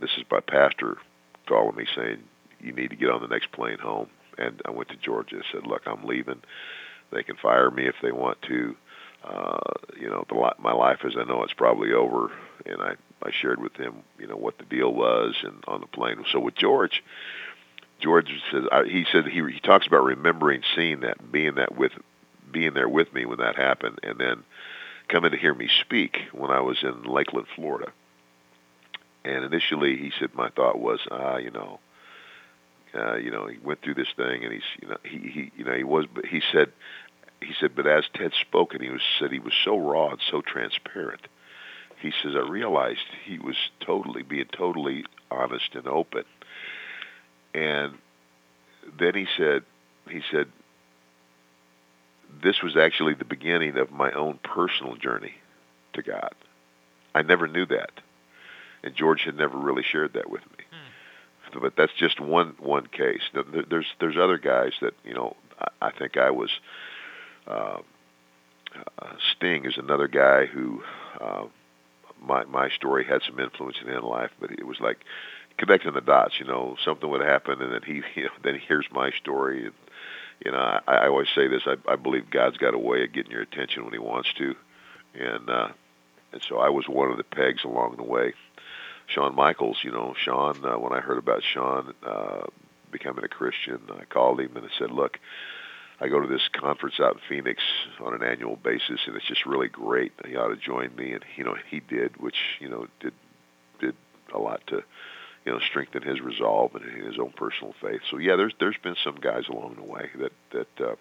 this 0.00 0.10
is 0.16 0.24
my 0.30 0.40
pastor 0.40 0.98
calling 1.46 1.76
me 1.76 1.86
saying 1.96 2.22
you 2.60 2.72
need 2.72 2.90
to 2.90 2.96
get 2.96 3.10
on 3.10 3.22
the 3.22 3.28
next 3.28 3.50
plane 3.50 3.78
home." 3.78 4.08
And 4.36 4.62
I 4.64 4.70
went 4.70 4.90
to 4.90 4.96
Georgia. 4.96 5.38
I 5.38 5.52
said, 5.52 5.66
"Look, 5.66 5.82
I'm 5.86 6.04
leaving." 6.04 6.42
They 7.10 7.22
can 7.22 7.36
fire 7.36 7.70
me 7.70 7.86
if 7.86 7.96
they 8.02 8.12
want 8.12 8.40
to. 8.42 8.76
Uh, 9.24 9.58
you 9.98 10.08
know, 10.08 10.24
the, 10.28 10.54
my 10.58 10.72
life 10.72 11.00
as 11.04 11.14
I 11.18 11.24
know 11.24 11.42
it's 11.42 11.52
probably 11.52 11.92
over, 11.92 12.30
and 12.64 12.80
I 12.80 12.94
I 13.22 13.30
shared 13.32 13.60
with 13.60 13.74
him, 13.74 13.94
you 14.18 14.26
know, 14.26 14.36
what 14.36 14.58
the 14.58 14.64
deal 14.64 14.92
was, 14.92 15.34
and 15.42 15.62
on 15.66 15.80
the 15.80 15.86
plane. 15.88 16.24
So 16.30 16.38
with 16.38 16.54
George, 16.54 17.02
George 18.00 18.30
says 18.52 18.64
he 18.86 19.04
said 19.10 19.26
he 19.26 19.42
he 19.52 19.60
talks 19.60 19.86
about 19.86 20.04
remembering 20.04 20.62
seeing 20.74 21.00
that, 21.00 21.32
being 21.32 21.56
that 21.56 21.76
with, 21.76 21.92
being 22.50 22.74
there 22.74 22.88
with 22.88 23.12
me 23.12 23.26
when 23.26 23.38
that 23.38 23.56
happened, 23.56 23.98
and 24.02 24.18
then 24.18 24.44
coming 25.08 25.32
to 25.32 25.36
hear 25.36 25.54
me 25.54 25.68
speak 25.80 26.18
when 26.32 26.50
I 26.50 26.60
was 26.60 26.78
in 26.82 27.02
Lakeland, 27.02 27.48
Florida. 27.56 27.92
And 29.24 29.44
initially, 29.44 29.96
he 29.96 30.12
said 30.18 30.34
my 30.34 30.48
thought 30.50 30.78
was, 30.78 31.00
ah, 31.10 31.38
you 31.38 31.50
know, 31.50 31.80
uh, 32.94 33.16
you 33.16 33.30
know, 33.30 33.46
he 33.46 33.58
went 33.58 33.82
through 33.82 33.94
this 33.94 34.08
thing, 34.16 34.44
and 34.44 34.52
he's, 34.52 34.62
you 34.80 34.88
know, 34.88 34.96
he, 35.02 35.18
he, 35.18 35.52
you 35.56 35.64
know, 35.64 35.74
he 35.74 35.84
was, 35.84 36.06
but 36.12 36.26
he 36.26 36.40
said, 36.52 36.72
he 37.40 37.52
said, 37.58 37.74
but 37.76 37.86
as 37.86 38.04
Ted 38.14 38.32
spoke, 38.40 38.74
and 38.74 38.82
he 38.82 38.90
was 38.90 39.02
said 39.18 39.30
he 39.30 39.38
was 39.38 39.54
so 39.64 39.78
raw 39.78 40.10
and 40.10 40.20
so 40.30 40.40
transparent. 40.40 41.20
He 42.00 42.12
says, 42.22 42.34
I 42.34 42.48
realized 42.48 43.00
he 43.24 43.38
was 43.38 43.56
totally 43.80 44.22
being 44.22 44.46
totally 44.52 45.04
honest 45.30 45.74
and 45.74 45.86
open. 45.86 46.24
And 47.54 47.94
then 48.98 49.14
he 49.14 49.26
said, 49.36 49.64
he 50.08 50.22
said, 50.30 50.46
this 52.42 52.62
was 52.62 52.76
actually 52.76 53.14
the 53.14 53.24
beginning 53.24 53.76
of 53.78 53.90
my 53.90 54.12
own 54.12 54.38
personal 54.42 54.96
journey 54.96 55.34
to 55.94 56.02
God. 56.02 56.34
I 57.14 57.22
never 57.22 57.48
knew 57.48 57.66
that, 57.66 57.90
and 58.84 58.94
George 58.94 59.22
had 59.22 59.36
never 59.36 59.58
really 59.58 59.82
shared 59.82 60.12
that 60.12 60.30
with 60.30 60.42
me 60.56 60.67
but 61.52 61.74
that's 61.76 61.92
just 61.98 62.20
one 62.20 62.54
one 62.58 62.86
case. 62.86 63.22
There's 63.32 63.86
there's 64.00 64.16
other 64.16 64.38
guys 64.38 64.72
that 64.80 64.94
you 65.04 65.14
know 65.14 65.36
I 65.80 65.90
think 65.90 66.16
I 66.16 66.30
was. 66.30 66.50
Uh, 67.46 67.78
uh, 68.98 69.12
Sting 69.32 69.64
is 69.64 69.78
another 69.78 70.08
guy 70.08 70.46
who 70.46 70.82
uh, 71.20 71.44
my 72.20 72.44
my 72.44 72.68
story 72.70 73.04
had 73.04 73.22
some 73.26 73.38
influence 73.40 73.76
in 73.80 73.92
his 73.92 74.02
life, 74.02 74.30
but 74.40 74.50
it 74.50 74.66
was 74.66 74.78
like 74.80 74.98
connecting 75.56 75.94
the 75.94 76.00
dots. 76.00 76.34
You 76.38 76.46
know, 76.46 76.76
something 76.84 77.08
would 77.08 77.20
happen, 77.20 77.60
and 77.60 77.72
then 77.72 77.82
he 77.84 78.02
you 78.20 78.24
know, 78.24 78.30
then 78.42 78.54
he 78.54 78.60
hears 78.66 78.86
my 78.92 79.10
story. 79.12 79.70
You 80.44 80.52
know, 80.52 80.58
I, 80.58 80.80
I 80.86 81.06
always 81.08 81.28
say 81.34 81.48
this: 81.48 81.62
I, 81.66 81.76
I 81.90 81.96
believe 81.96 82.30
God's 82.30 82.58
got 82.58 82.74
a 82.74 82.78
way 82.78 83.04
of 83.04 83.12
getting 83.12 83.32
your 83.32 83.42
attention 83.42 83.84
when 83.84 83.92
He 83.92 83.98
wants 83.98 84.28
to, 84.38 84.54
and 85.14 85.48
uh, 85.48 85.68
and 86.32 86.42
so 86.48 86.58
I 86.58 86.68
was 86.68 86.88
one 86.88 87.10
of 87.10 87.16
the 87.16 87.24
pegs 87.24 87.64
along 87.64 87.96
the 87.96 88.04
way. 88.04 88.34
Shawn 89.08 89.34
Michaels, 89.34 89.78
you 89.82 89.90
know, 89.90 90.14
Shawn, 90.22 90.64
uh, 90.64 90.78
when 90.78 90.92
I 90.92 91.00
heard 91.00 91.18
about 91.18 91.42
Shawn 91.42 91.94
uh, 92.06 92.46
becoming 92.90 93.24
a 93.24 93.28
Christian, 93.28 93.80
I 93.90 94.04
called 94.04 94.40
him 94.40 94.56
and 94.56 94.66
I 94.66 94.68
said, 94.78 94.90
look, 94.90 95.18
I 96.00 96.08
go 96.08 96.20
to 96.20 96.28
this 96.28 96.48
conference 96.52 97.00
out 97.00 97.14
in 97.14 97.20
Phoenix 97.28 97.62
on 98.00 98.14
an 98.14 98.22
annual 98.22 98.56
basis, 98.56 99.00
and 99.06 99.16
it's 99.16 99.26
just 99.26 99.46
really 99.46 99.68
great. 99.68 100.12
He 100.26 100.36
ought 100.36 100.48
to 100.48 100.56
join 100.56 100.94
me, 100.94 101.12
and 101.12 101.24
you 101.36 101.42
know 101.42 101.56
he 101.68 101.80
did, 101.80 102.16
which 102.18 102.36
you 102.60 102.68
know 102.68 102.86
did 103.00 103.12
did 103.80 103.96
a 104.32 104.38
lot 104.38 104.64
to 104.68 104.84
you 105.44 105.52
know 105.52 105.58
strengthen 105.58 106.02
his 106.02 106.20
resolve 106.20 106.76
and 106.76 106.84
his 107.04 107.18
own 107.18 107.32
personal 107.32 107.74
faith. 107.80 108.00
So 108.08 108.18
yeah, 108.18 108.36
there's 108.36 108.54
there's 108.60 108.76
been 108.80 108.94
some 109.02 109.16
guys 109.16 109.48
along 109.48 109.74
the 109.74 109.82
way 109.82 110.08
that 110.18 110.32
that 110.52 110.86
uh, 110.86 110.94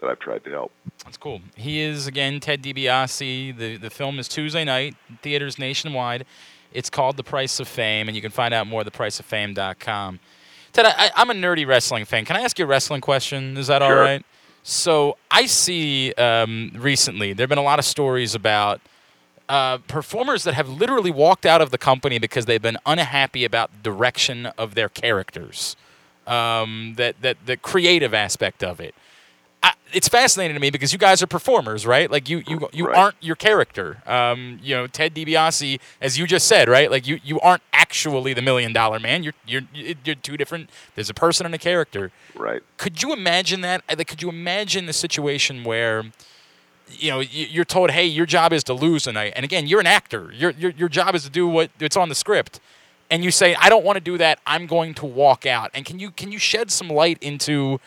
that 0.00 0.10
I've 0.10 0.20
tried 0.20 0.44
to 0.44 0.50
help. 0.50 0.72
That's 1.04 1.16
cool. 1.16 1.40
He 1.56 1.80
is 1.80 2.06
again 2.06 2.38
Ted 2.38 2.62
DiBiase. 2.62 3.56
The 3.56 3.76
the 3.76 3.90
film 3.90 4.20
is 4.20 4.28
Tuesday 4.28 4.64
night, 4.64 4.94
theaters 5.22 5.58
nationwide. 5.58 6.26
It's 6.74 6.90
called 6.90 7.16
The 7.16 7.24
Price 7.24 7.60
of 7.60 7.68
Fame, 7.68 8.08
and 8.08 8.16
you 8.16 8.22
can 8.22 8.30
find 8.30 8.52
out 8.52 8.66
more 8.66 8.82
at 8.82 8.86
thepriceoffame.com. 8.86 10.20
Ted, 10.72 10.86
I, 10.86 11.10
am 11.16 11.30
a 11.30 11.34
nerdy 11.34 11.66
wrestling 11.66 12.04
fan. 12.04 12.24
Can 12.24 12.36
I 12.36 12.40
ask 12.40 12.58
you 12.58 12.64
a 12.64 12.68
wrestling 12.68 13.00
question? 13.02 13.56
Is 13.56 13.66
that 13.66 13.82
sure. 13.82 13.98
all 13.98 14.02
right? 14.02 14.24
So 14.62 15.18
I 15.30 15.46
see 15.46 16.12
um, 16.14 16.72
recently 16.76 17.32
there 17.32 17.44
have 17.44 17.48
been 17.48 17.58
a 17.58 17.62
lot 17.62 17.78
of 17.78 17.84
stories 17.84 18.34
about 18.34 18.80
uh, 19.48 19.78
performers 19.78 20.44
that 20.44 20.54
have 20.54 20.68
literally 20.68 21.10
walked 21.10 21.44
out 21.44 21.60
of 21.60 21.70
the 21.70 21.78
company 21.78 22.18
because 22.18 22.46
they've 22.46 22.62
been 22.62 22.78
unhappy 22.86 23.44
about 23.44 23.70
the 23.72 23.90
direction 23.90 24.46
of 24.46 24.74
their 24.74 24.88
characters, 24.88 25.76
um, 26.26 26.94
that 26.96 27.20
that 27.20 27.36
the 27.44 27.56
creative 27.56 28.14
aspect 28.14 28.62
of 28.62 28.80
it. 28.80 28.94
I, 29.62 29.74
it's 29.92 30.08
fascinating 30.08 30.54
to 30.54 30.60
me 30.60 30.70
because 30.70 30.92
you 30.92 30.98
guys 30.98 31.22
are 31.22 31.26
performers, 31.26 31.86
right? 31.86 32.10
Like 32.10 32.28
you 32.28 32.42
you 32.46 32.68
you 32.72 32.86
right. 32.86 32.96
aren't 32.96 33.16
your 33.20 33.36
character. 33.36 33.98
Um, 34.06 34.58
you 34.62 34.74
know, 34.74 34.86
Ted 34.86 35.14
DiBiase, 35.14 35.78
as 36.00 36.18
you 36.18 36.26
just 36.26 36.46
said, 36.46 36.68
right? 36.68 36.90
Like 36.90 37.06
you 37.06 37.20
you 37.22 37.38
aren't 37.40 37.62
actually 37.72 38.34
the 38.34 38.42
million 38.42 38.72
dollar 38.72 38.98
man. 38.98 39.22
You're 39.22 39.34
you're 39.46 39.62
you're 39.72 40.14
two 40.16 40.36
different. 40.36 40.70
There's 40.94 41.10
a 41.10 41.14
person 41.14 41.46
and 41.46 41.54
a 41.54 41.58
character. 41.58 42.10
Right. 42.34 42.62
Could 42.76 43.02
you 43.02 43.12
imagine 43.12 43.60
that? 43.62 43.82
Like, 43.88 44.08
could 44.08 44.22
you 44.22 44.28
imagine 44.28 44.86
the 44.86 44.92
situation 44.92 45.64
where? 45.64 46.04
You 46.90 47.10
know, 47.10 47.20
you're 47.20 47.64
told, 47.64 47.90
"Hey, 47.92 48.04
your 48.04 48.26
job 48.26 48.52
is 48.52 48.62
to 48.64 48.74
lose 48.74 49.04
tonight." 49.04 49.32
And 49.34 49.44
again, 49.44 49.66
you're 49.66 49.80
an 49.80 49.86
actor. 49.86 50.30
Your 50.32 50.50
your 50.50 50.72
your 50.72 50.88
job 50.88 51.14
is 51.14 51.22
to 51.22 51.30
do 51.30 51.46
what 51.48 51.70
it's 51.80 51.96
on 51.96 52.08
the 52.08 52.14
script 52.14 52.60
and 53.12 53.22
you 53.22 53.30
say, 53.30 53.54
"I 53.54 53.68
don't 53.68 53.84
want 53.84 53.96
to 53.96 54.00
do 54.00 54.18
that. 54.18 54.40
I'm 54.46 54.66
going 54.66 54.94
to 54.94 55.06
walk 55.06 55.46
out." 55.46 55.70
And 55.74 55.84
can 55.84 55.98
you 55.98 56.10
can 56.10 56.32
you 56.32 56.38
shed 56.38 56.70
some 56.70 56.88
light 56.88 57.18
into 57.20 57.78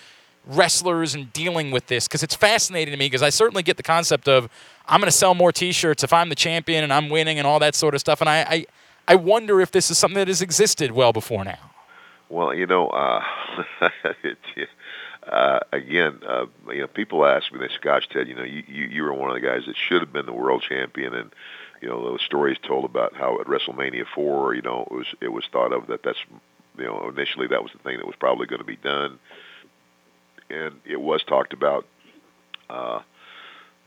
wrestlers 0.47 1.15
and 1.15 1.31
dealing 1.33 1.71
with 1.71 1.87
this 1.87 2.07
because 2.07 2.23
it's 2.23 2.35
fascinating 2.35 2.91
to 2.91 2.97
me 2.97 3.05
because 3.05 3.23
I 3.23 3.29
certainly 3.29 3.63
get 3.63 3.77
the 3.77 3.83
concept 3.83 4.27
of 4.27 4.49
I'm 4.87 4.99
going 4.99 5.11
to 5.11 5.17
sell 5.17 5.33
more 5.33 5.51
T-shirts 5.51 6.03
if 6.03 6.13
I'm 6.13 6.29
the 6.29 6.35
champion 6.35 6.83
and 6.83 6.93
I'm 6.93 7.09
winning 7.09 7.37
and 7.37 7.47
all 7.47 7.59
that 7.59 7.75
sort 7.75 7.95
of 7.95 7.99
stuff. 7.99 8.21
And 8.21 8.29
I, 8.29 8.41
I, 8.41 8.65
I 9.07 9.15
wonder 9.15 9.61
if 9.61 9.71
this 9.71 9.89
is 9.89 9.97
something 9.97 10.17
that 10.17 10.27
has 10.27 10.41
existed 10.41 10.91
well 10.91 11.13
before 11.13 11.43
now. 11.43 11.71
Well, 12.29 12.53
you 12.53 12.65
know, 12.65 12.87
uh, 12.87 13.23
it, 14.23 14.37
uh, 15.27 15.59
again, 15.71 16.19
uh, 16.27 16.45
you 16.69 16.81
know, 16.81 16.87
people 16.87 17.25
ask 17.25 17.51
me, 17.51 17.59
they 17.59 17.73
Scotch 17.73 18.09
Ted, 18.09 18.27
you 18.27 18.35
know, 18.35 18.43
you, 18.43 18.63
you 18.67 18.85
you 18.85 19.03
were 19.03 19.13
one 19.13 19.29
of 19.29 19.35
the 19.35 19.47
guys 19.47 19.65
that 19.67 19.75
should 19.75 20.01
have 20.01 20.11
been 20.11 20.25
the 20.25 20.33
world 20.33 20.63
champion, 20.67 21.13
and 21.13 21.31
you 21.81 21.87
know, 21.87 22.03
those 22.03 22.21
stories 22.23 22.57
told 22.63 22.83
about 22.83 23.15
how 23.15 23.39
at 23.39 23.45
WrestleMania 23.45 24.05
four, 24.07 24.55
you 24.55 24.63
know, 24.63 24.87
it 24.89 24.93
was 24.93 25.07
it 25.21 25.27
was 25.27 25.45
thought 25.51 25.71
of 25.71 25.85
that 25.87 26.01
that's 26.01 26.17
you 26.77 26.85
know 26.85 27.09
initially 27.09 27.47
that 27.47 27.61
was 27.61 27.71
the 27.71 27.79
thing 27.79 27.97
that 27.97 28.07
was 28.07 28.15
probably 28.15 28.47
going 28.47 28.59
to 28.59 28.65
be 28.65 28.77
done 28.77 29.19
and 30.49 30.79
it 30.85 30.99
was 30.99 31.23
talked 31.23 31.53
about. 31.53 31.85
Uh, 32.69 33.01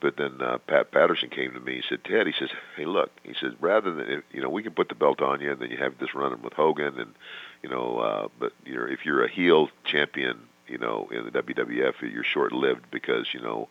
but 0.01 0.16
then 0.16 0.40
uh, 0.40 0.59
Pat 0.59 0.92
Patterson 0.92 1.29
came 1.29 1.53
to 1.53 1.61
me. 1.61 1.77
He 1.77 1.83
said, 1.88 2.05
"Ted," 2.05 2.27
he 2.27 2.33
says, 2.33 2.51
"Hey, 2.77 2.85
look," 2.85 3.11
he 3.25 3.35
says, 3.35 3.53
"rather 3.61 3.92
than 3.92 4.23
you 4.33 4.40
know, 4.40 4.49
we 4.49 4.62
can 4.62 4.73
put 4.73 4.88
the 4.88 4.94
belt 4.94 5.21
on 5.21 5.40
you, 5.40 5.51
and 5.51 5.61
then 5.61 5.71
you 5.71 5.77
have 5.77 5.99
this 5.99 6.14
running 6.14 6.42
with 6.42 6.53
Hogan, 6.53 6.99
and 6.99 7.14
you 7.62 7.68
know, 7.68 7.99
uh, 7.99 8.29
but 8.38 8.53
you 8.64 8.77
know, 8.77 8.85
if 8.85 9.05
you're 9.05 9.25
a 9.25 9.31
heel 9.31 9.71
champion, 9.85 10.38
you 10.68 10.79
know, 10.79 11.09
in 11.11 11.25
the 11.25 11.31
WWF, 11.31 11.94
you're 12.03 12.25
short-lived 12.25 12.90
because 12.90 13.27
you 13.33 13.40
know." 13.40 13.68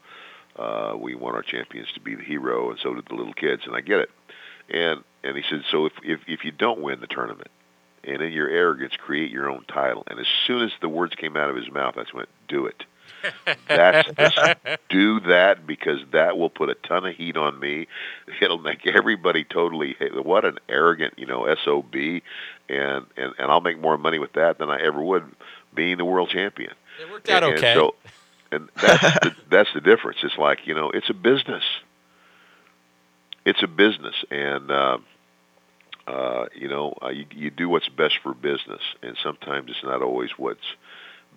Uh, 0.58 0.96
we 1.00 1.14
want 1.14 1.36
our 1.36 1.44
champions 1.44 1.88
to 1.94 2.00
be 2.00 2.16
the 2.16 2.24
hero, 2.24 2.72
and 2.72 2.80
so 2.80 2.92
did 2.96 3.06
the 3.06 3.14
little 3.14 3.32
kids, 3.32 3.68
and 3.68 3.76
I 3.76 3.82
get 3.82 4.00
it. 4.00 4.10
And 4.72 5.04
and 5.24 5.38
he 5.38 5.44
said, 5.48 5.64
so 5.70 5.86
if 5.86 5.94
if 6.04 6.22
if 6.28 6.44
you 6.44 6.52
don't 6.52 6.82
win 6.82 7.00
the 7.00 7.06
tournament, 7.06 7.52
and 8.08 8.22
in 8.22 8.32
your 8.32 8.50
arrogance 8.50 8.96
create 8.96 9.32
your 9.32 9.50
own 9.50 9.66
title. 9.68 10.04
And 10.08 10.20
as 10.20 10.28
soon 10.46 10.64
as 10.64 10.72
the 10.82 10.90
words 10.90 11.16
came 11.16 11.36
out 11.36 11.50
of 11.50 11.56
his 11.56 11.72
mouth, 11.72 11.98
I 11.98 12.04
just 12.04 12.14
went, 12.14 12.30
"Do 12.48 12.66
it." 12.66 12.84
That's 13.68 14.10
just 14.18 14.38
do 14.90 15.20
that 15.22 15.66
because 15.66 16.00
that 16.12 16.38
will 16.38 16.50
put 16.50 16.70
a 16.70 16.76
ton 16.76 17.06
of 17.06 17.16
heat 17.16 17.38
on 17.38 17.60
me. 17.60 17.88
It'll 18.42 18.58
make 18.58 18.86
everybody 18.88 19.44
totally 19.44 19.96
what 20.14 20.46
an 20.46 20.60
arrogant, 20.70 21.16
you 21.18 21.26
know, 21.26 21.54
sob, 21.64 21.94
and 21.96 22.22
and 22.70 23.06
and 23.18 23.52
I'll 23.52 23.62
make 23.62 23.80
more 23.80 23.98
money 23.98 24.20
with 24.20 24.34
that 24.34 24.58
than 24.58 24.70
I 24.70 24.82
ever 24.82 25.02
would 25.02 25.24
being 25.74 25.98
the 25.98 26.06
world 26.06 26.30
champion. 26.30 26.74
It 27.02 27.10
worked 27.12 27.30
out 27.30 27.44
and, 27.44 27.54
okay. 27.54 27.74
And, 27.74 27.80
so, 27.80 27.96
and 28.52 28.70
that's 28.82 29.20
the, 29.24 29.36
that's 29.50 29.74
the 29.74 29.82
difference. 29.82 30.20
It's 30.24 30.38
like 30.38 30.66
you 30.66 30.74
know, 30.74 30.90
it's 30.90 31.10
a 31.10 31.14
business. 31.14 31.64
It's 33.46 33.64
a 33.64 33.68
business, 33.68 34.16
and. 34.30 34.72
Uh, 34.72 34.98
uh, 36.08 36.46
you 36.56 36.68
know, 36.70 36.98
uh, 37.04 37.10
you, 37.10 37.26
you 37.36 37.50
do 37.52 37.68
what's 37.68 37.90
best 37.90 38.20
for 38.24 38.34
business, 38.34 38.82
and 39.04 39.18
sometimes 39.22 39.70
it's 39.70 39.84
not 39.84 40.02
always 40.02 40.32
what's 40.38 40.76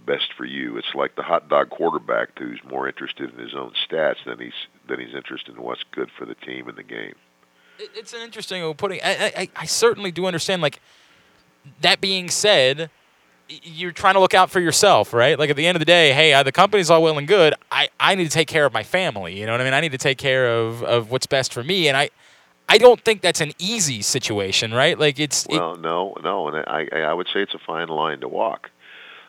best 0.07 0.33
for 0.37 0.45
you. 0.45 0.79
It's 0.79 0.95
like 0.95 1.17
the 1.17 1.23
hot 1.23 1.49
dog 1.49 1.71
quarterback 1.71 2.39
who's 2.39 2.61
more 2.69 2.89
interested 2.89 3.33
in 3.33 3.39
his 3.39 3.55
own 3.55 3.73
stats 3.73 4.25
than 4.25 4.39
he's 4.39 4.55
than 4.89 5.01
he's 5.01 5.15
interested 5.15 5.57
in 5.57 5.63
what's 5.63 5.83
good 5.91 6.11
for 6.17 6.25
the 6.25 6.37
team 6.37 6.69
and 6.69 6.79
the 6.79 6.85
game. 6.85 7.15
It's 7.79 8.13
an 8.13 8.21
interesting 8.21 8.73
putting. 8.75 9.01
I, 9.03 9.33
I, 9.37 9.49
I 9.57 9.65
certainly 9.67 10.13
do 10.13 10.27
understand. 10.27 10.63
Like 10.63 10.81
that 11.81 12.01
being 12.01 12.31
said, 12.31 12.91
you're 13.49 13.93
trying 13.93 14.15
to 14.15 14.21
look 14.21 14.35
out 14.35 14.51
for 14.51 14.61
yourself, 14.61 15.13
right? 15.13 15.39
Like 15.39 15.51
at 15.51 15.57
the 15.57 15.67
end 15.67 15.77
of 15.77 15.81
the 15.81 15.87
day, 15.87 16.13
hey, 16.13 16.41
the 16.43 16.53
company's 16.53 16.91
all 16.91 17.03
well 17.03 17.19
and 17.19 17.27
good. 17.27 17.55
I, 17.73 17.89
I 17.99 18.15
need 18.15 18.25
to 18.25 18.31
take 18.31 18.49
care 18.49 18.65
of 18.65 18.73
my 18.73 18.83
family. 18.83 19.39
You 19.39 19.47
know 19.47 19.53
what 19.53 19.61
I 19.61 19.65
mean? 19.65 19.75
I 19.75 19.81
need 19.81 19.93
to 19.93 19.99
take 19.99 20.19
care 20.19 20.49
of, 20.49 20.83
of 20.85 21.11
what's 21.11 21.27
best 21.27 21.53
for 21.53 21.65
me. 21.65 21.89
And 21.89 21.97
I, 21.97 22.11
I 22.71 22.79
don't 22.79 23.01
think 23.05 23.21
that's 23.21 23.41
an 23.41 23.53
easy 23.59 24.01
situation, 24.01 24.73
right? 24.73 24.97
Like 24.97 25.19
it's 25.19 25.45
well, 25.49 25.75
it, 25.75 25.81
no, 25.81 26.15
no, 26.23 26.47
and 26.47 26.65
I 26.69 26.87
I 27.01 27.13
would 27.13 27.27
say 27.27 27.43
it's 27.43 27.55
a 27.55 27.59
fine 27.59 27.89
line 27.89 28.21
to 28.21 28.29
walk. 28.29 28.71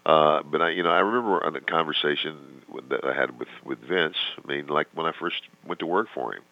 Uh, 0.06 0.44
but 0.44 0.62
I, 0.62 0.70
you 0.70 0.84
know, 0.84 0.92
I 0.92 1.00
remember 1.00 1.40
a 1.40 1.62
conversation 1.62 2.62
that 2.90 3.04
I 3.04 3.14
had 3.14 3.40
with 3.40 3.50
with 3.66 3.80
Vince. 3.80 4.18
I 4.38 4.48
mean, 4.48 4.68
like 4.68 4.88
when 4.94 5.08
I 5.08 5.12
first 5.20 5.42
went 5.66 5.80
to 5.80 5.88
work 5.88 6.08
for 6.14 6.34
him, 6.34 6.44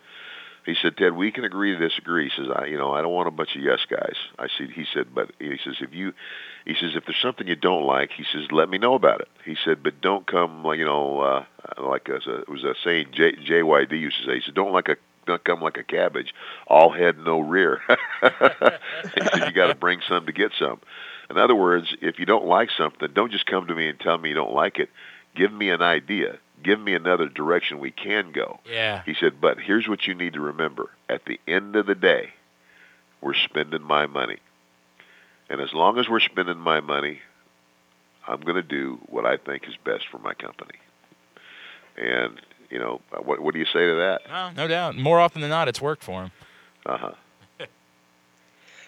he 0.65 0.75
said, 0.81 0.97
"Ted, 0.97 1.13
we 1.13 1.31
can 1.31 1.43
agree 1.43 1.77
to 1.77 1.89
disagree." 1.89 2.29
He 2.29 2.35
says, 2.35 2.51
"I, 2.55 2.65
you 2.65 2.77
know, 2.79 2.91
I 2.91 3.01
don't 3.01 3.13
want 3.13 3.27
a 3.27 3.31
bunch 3.31 3.55
of 3.55 3.61
yes 3.61 3.79
guys." 3.87 4.15
I 4.39 4.47
said, 4.57 4.71
he 4.71 4.85
said, 4.91 5.13
but 5.13 5.31
he 5.37 5.57
says, 5.63 5.75
if 5.81 5.93
you, 5.93 6.13
he 6.65 6.73
says, 6.73 6.91
if 6.95 7.05
there's 7.05 7.21
something 7.21 7.47
you 7.47 7.55
don't 7.55 7.85
like, 7.85 8.11
he 8.15 8.23
says, 8.31 8.51
let 8.51 8.69
me 8.69 8.77
know 8.77 8.95
about 8.95 9.21
it. 9.21 9.27
He 9.45 9.55
said, 9.63 9.83
but 9.83 10.01
don't 10.01 10.25
come 10.25 10.63
like 10.63 10.79
you 10.79 10.85
know, 10.85 11.19
uh, 11.19 11.45
like 11.77 12.09
a, 12.09 12.15
it 12.15 12.49
was 12.49 12.63
a 12.63 12.73
saying 12.83 13.07
J, 13.11 13.33
JYD 13.33 13.91
used 13.91 14.17
to 14.17 14.25
say. 14.25 14.35
He 14.35 14.41
said, 14.45 14.55
don't 14.55 14.73
like 14.73 14.89
a 14.89 14.97
come 15.43 15.61
like 15.61 15.77
a 15.77 15.83
cabbage, 15.83 16.33
all 16.67 16.91
head, 16.91 17.17
no 17.17 17.39
rear. 17.39 17.81
he 18.21 19.21
said, 19.21 19.47
you 19.47 19.51
got 19.51 19.67
to 19.67 19.75
bring 19.75 20.01
some 20.07 20.25
to 20.25 20.31
get 20.31 20.51
some. 20.57 20.79
In 21.29 21.37
other 21.37 21.55
words, 21.55 21.95
if 22.01 22.19
you 22.19 22.25
don't 22.25 22.45
like 22.45 22.69
something, 22.71 23.09
don't 23.13 23.31
just 23.31 23.45
come 23.45 23.67
to 23.67 23.75
me 23.75 23.87
and 23.87 23.99
tell 23.99 24.17
me 24.17 24.29
you 24.29 24.35
don't 24.35 24.53
like 24.53 24.79
it. 24.79 24.89
Give 25.35 25.53
me 25.53 25.69
an 25.69 25.81
idea. 25.81 26.39
Give 26.63 26.79
me 26.79 26.95
another 26.95 27.29
direction 27.29 27.79
we 27.79 27.91
can 27.91 28.31
go. 28.31 28.59
Yeah. 28.69 29.03
He 29.05 29.13
said, 29.13 29.39
but 29.39 29.59
here's 29.59 29.87
what 29.87 30.07
you 30.07 30.15
need 30.15 30.33
to 30.33 30.41
remember. 30.41 30.89
At 31.07 31.25
the 31.25 31.39
end 31.47 31.75
of 31.75 31.85
the 31.85 31.95
day, 31.95 32.31
we're 33.21 33.35
spending 33.35 33.83
my 33.83 34.07
money. 34.07 34.37
And 35.49 35.61
as 35.61 35.73
long 35.73 35.97
as 35.97 36.09
we're 36.09 36.19
spending 36.19 36.57
my 36.57 36.79
money, 36.81 37.19
I'm 38.27 38.41
going 38.41 38.55
to 38.55 38.63
do 38.63 38.99
what 39.07 39.25
I 39.25 39.37
think 39.37 39.67
is 39.67 39.75
best 39.83 40.07
for 40.09 40.19
my 40.19 40.33
company. 40.33 40.77
And 41.97 42.39
you 42.69 42.79
know, 42.79 43.01
what 43.23 43.39
what 43.39 43.53
do 43.53 43.59
you 43.59 43.65
say 43.65 43.85
to 43.85 43.95
that? 43.95 44.21
No, 44.27 44.51
no 44.63 44.67
doubt. 44.67 44.95
More 44.95 45.19
often 45.19 45.41
than 45.41 45.49
not, 45.49 45.67
it's 45.67 45.81
worked 45.81 46.03
for 46.03 46.23
him. 46.23 46.31
Uh 46.85 46.97
huh. 46.97 47.11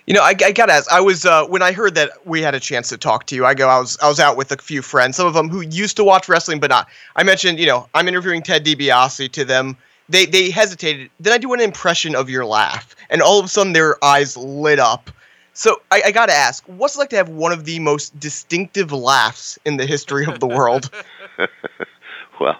You 0.07 0.15
know, 0.15 0.23
I, 0.23 0.29
I 0.29 0.51
gotta 0.51 0.73
ask. 0.73 0.91
I 0.91 0.99
was 0.99 1.25
uh, 1.25 1.45
when 1.45 1.61
I 1.61 1.71
heard 1.71 1.93
that 1.93 2.09
we 2.25 2.41
had 2.41 2.55
a 2.55 2.59
chance 2.59 2.89
to 2.89 2.97
talk 2.97 3.27
to 3.27 3.35
you. 3.35 3.45
I 3.45 3.53
go. 3.53 3.69
I 3.69 3.79
was 3.79 3.99
I 4.01 4.09
was 4.09 4.19
out 4.19 4.35
with 4.35 4.51
a 4.51 4.57
few 4.57 4.81
friends, 4.81 5.15
some 5.15 5.27
of 5.27 5.35
them 5.35 5.47
who 5.47 5.61
used 5.61 5.95
to 5.97 6.03
watch 6.03 6.27
wrestling, 6.27 6.59
but 6.59 6.71
not. 6.71 6.87
I 7.15 7.23
mentioned, 7.23 7.59
you 7.59 7.67
know, 7.67 7.87
I'm 7.93 8.07
interviewing 8.07 8.41
Ted 8.41 8.65
DiBiase 8.65 9.31
to 9.31 9.45
them. 9.45 9.77
They 10.09 10.25
they 10.25 10.49
hesitated. 10.49 11.11
Then 11.19 11.33
I 11.33 11.37
do 11.37 11.53
an 11.53 11.61
impression 11.61 12.15
of 12.15 12.31
your 12.31 12.45
laugh, 12.45 12.95
and 13.11 13.21
all 13.21 13.39
of 13.39 13.45
a 13.45 13.47
sudden 13.47 13.73
their 13.73 14.03
eyes 14.03 14.35
lit 14.35 14.79
up. 14.79 15.11
So 15.53 15.81
I, 15.91 16.01
I 16.07 16.11
gotta 16.11 16.33
ask, 16.33 16.63
what's 16.65 16.95
it 16.95 16.99
like 16.99 17.09
to 17.11 17.17
have 17.17 17.29
one 17.29 17.51
of 17.51 17.65
the 17.65 17.77
most 17.79 18.19
distinctive 18.19 18.91
laughs 18.91 19.59
in 19.65 19.77
the 19.77 19.85
history 19.85 20.25
of 20.25 20.39
the 20.39 20.47
world? 20.47 20.89
well, 22.39 22.57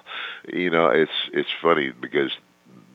you 0.51 0.69
know, 0.69 0.87
it's 0.87 1.11
it's 1.33 1.49
funny 1.61 1.91
because 1.91 2.31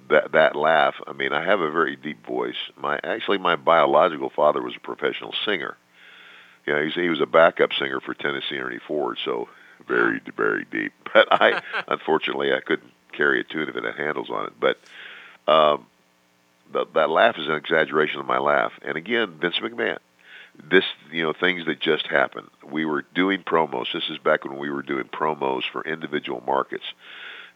that 0.09 0.33
that 0.33 0.57
laugh. 0.57 0.95
I 1.07 1.12
mean, 1.12 1.33
I 1.33 1.45
have 1.45 1.61
a 1.61 1.71
very 1.71 1.97
deep 1.97 2.25
voice. 2.27 2.57
My 2.77 3.01
actually, 3.03 3.38
my 3.38 3.57
biological 3.57 4.31
father 4.31 4.62
was 4.62 4.77
a 4.77 4.81
professional 4.81 5.35
singer. 5.45 5.77
You 6.66 6.75
know, 6.75 6.85
he's, 6.85 6.95
he 6.95 7.09
was 7.09 7.21
a 7.21 7.27
backup 7.27 7.73
singer 7.73 8.01
for 8.01 8.14
Tennessee 8.14 8.59
Ernie 8.59 8.81
Ford, 8.87 9.19
so 9.25 9.49
very 9.87 10.21
very 10.37 10.66
deep. 10.71 10.92
But 11.12 11.29
I 11.31 11.62
unfortunately 11.88 12.53
I 12.53 12.61
couldn't 12.61 12.92
carry 13.12 13.40
a 13.40 13.45
tune 13.45 13.69
if 13.69 13.77
it 13.77 13.85
had 13.85 13.97
handles 13.97 14.29
on 14.29 14.47
it. 14.47 14.53
But 14.61 14.79
um, 15.51 15.87
the, 16.73 16.87
that 16.95 17.09
laugh 17.09 17.38
is 17.38 17.47
an 17.47 17.55
exaggeration 17.55 18.21
of 18.21 18.27
my 18.27 18.38
laugh. 18.38 18.73
And 18.83 18.97
again, 18.97 19.38
Vince 19.40 19.57
McMahon. 19.57 19.99
this 20.62 20.85
you 21.11 21.23
know 21.23 21.33
things 21.33 21.64
that 21.66 21.81
just 21.81 22.07
happened. 22.07 22.49
We 22.64 22.85
were 22.85 23.03
doing 23.14 23.42
promos. 23.42 23.92
This 23.95 24.11
is 24.11 24.19
back 24.19 24.45
when 24.45 24.59
we 24.59 24.69
were 24.69 24.83
doing 24.83 25.05
promos 25.05 25.62
for 25.73 25.83
individual 25.83 26.42
markets. 26.47 26.85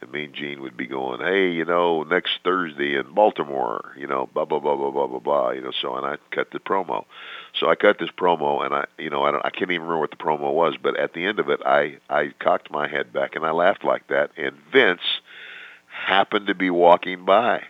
And 0.01 0.11
me 0.13 0.25
and 0.25 0.35
Gene 0.35 0.63
would 0.63 0.77
be 0.77 0.87
going, 0.87 1.21
hey, 1.21 1.51
you 1.53 1.65
know, 1.65 2.05
next 2.05 2.39
Thursday 2.43 2.97
in 2.97 3.13
Baltimore, 3.15 3.93
you 3.99 4.07
know, 4.07 4.29
blah 4.33 4.47
blah 4.47 4.59
blah 4.59 4.77
blah 4.77 4.91
blah 4.91 5.07
blah 5.07 5.19
blah, 5.19 5.51
you 5.51 5.61
know. 5.61 5.73
So 5.81 5.95
and 5.97 6.07
I 6.07 6.17
cut 6.31 6.51
the 6.53 6.59
promo. 6.59 7.05
So 7.59 7.69
I 7.69 7.75
cut 7.75 7.99
this 7.99 8.11
promo, 8.11 8.65
and 8.65 8.75
I, 8.75 8.87
you 8.99 9.11
know, 9.11 9.25
I 9.25 9.31
don't, 9.31 9.45
I 9.45 9.51
can't 9.51 9.71
even 9.71 9.83
remember 9.83 9.99
what 9.99 10.11
the 10.11 10.17
promo 10.17 10.53
was, 10.53 10.77
but 10.83 10.99
at 10.99 11.13
the 11.13 11.27
end 11.27 11.39
of 11.39 11.51
it, 11.51 11.61
I 11.67 11.99
I 12.09 12.33
cocked 12.39 12.71
my 12.71 12.89
head 12.89 13.13
back 13.13 13.37
and 13.37 13.45
I 13.45 13.51
laughed 13.51 13.85
like 13.85 14.07
that, 14.09 14.31
and 14.37 14.57
Vince 14.73 15.03
happened 15.87 16.47
to 16.47 16.55
be 16.55 16.71
walking 16.71 17.25
by 17.25 17.65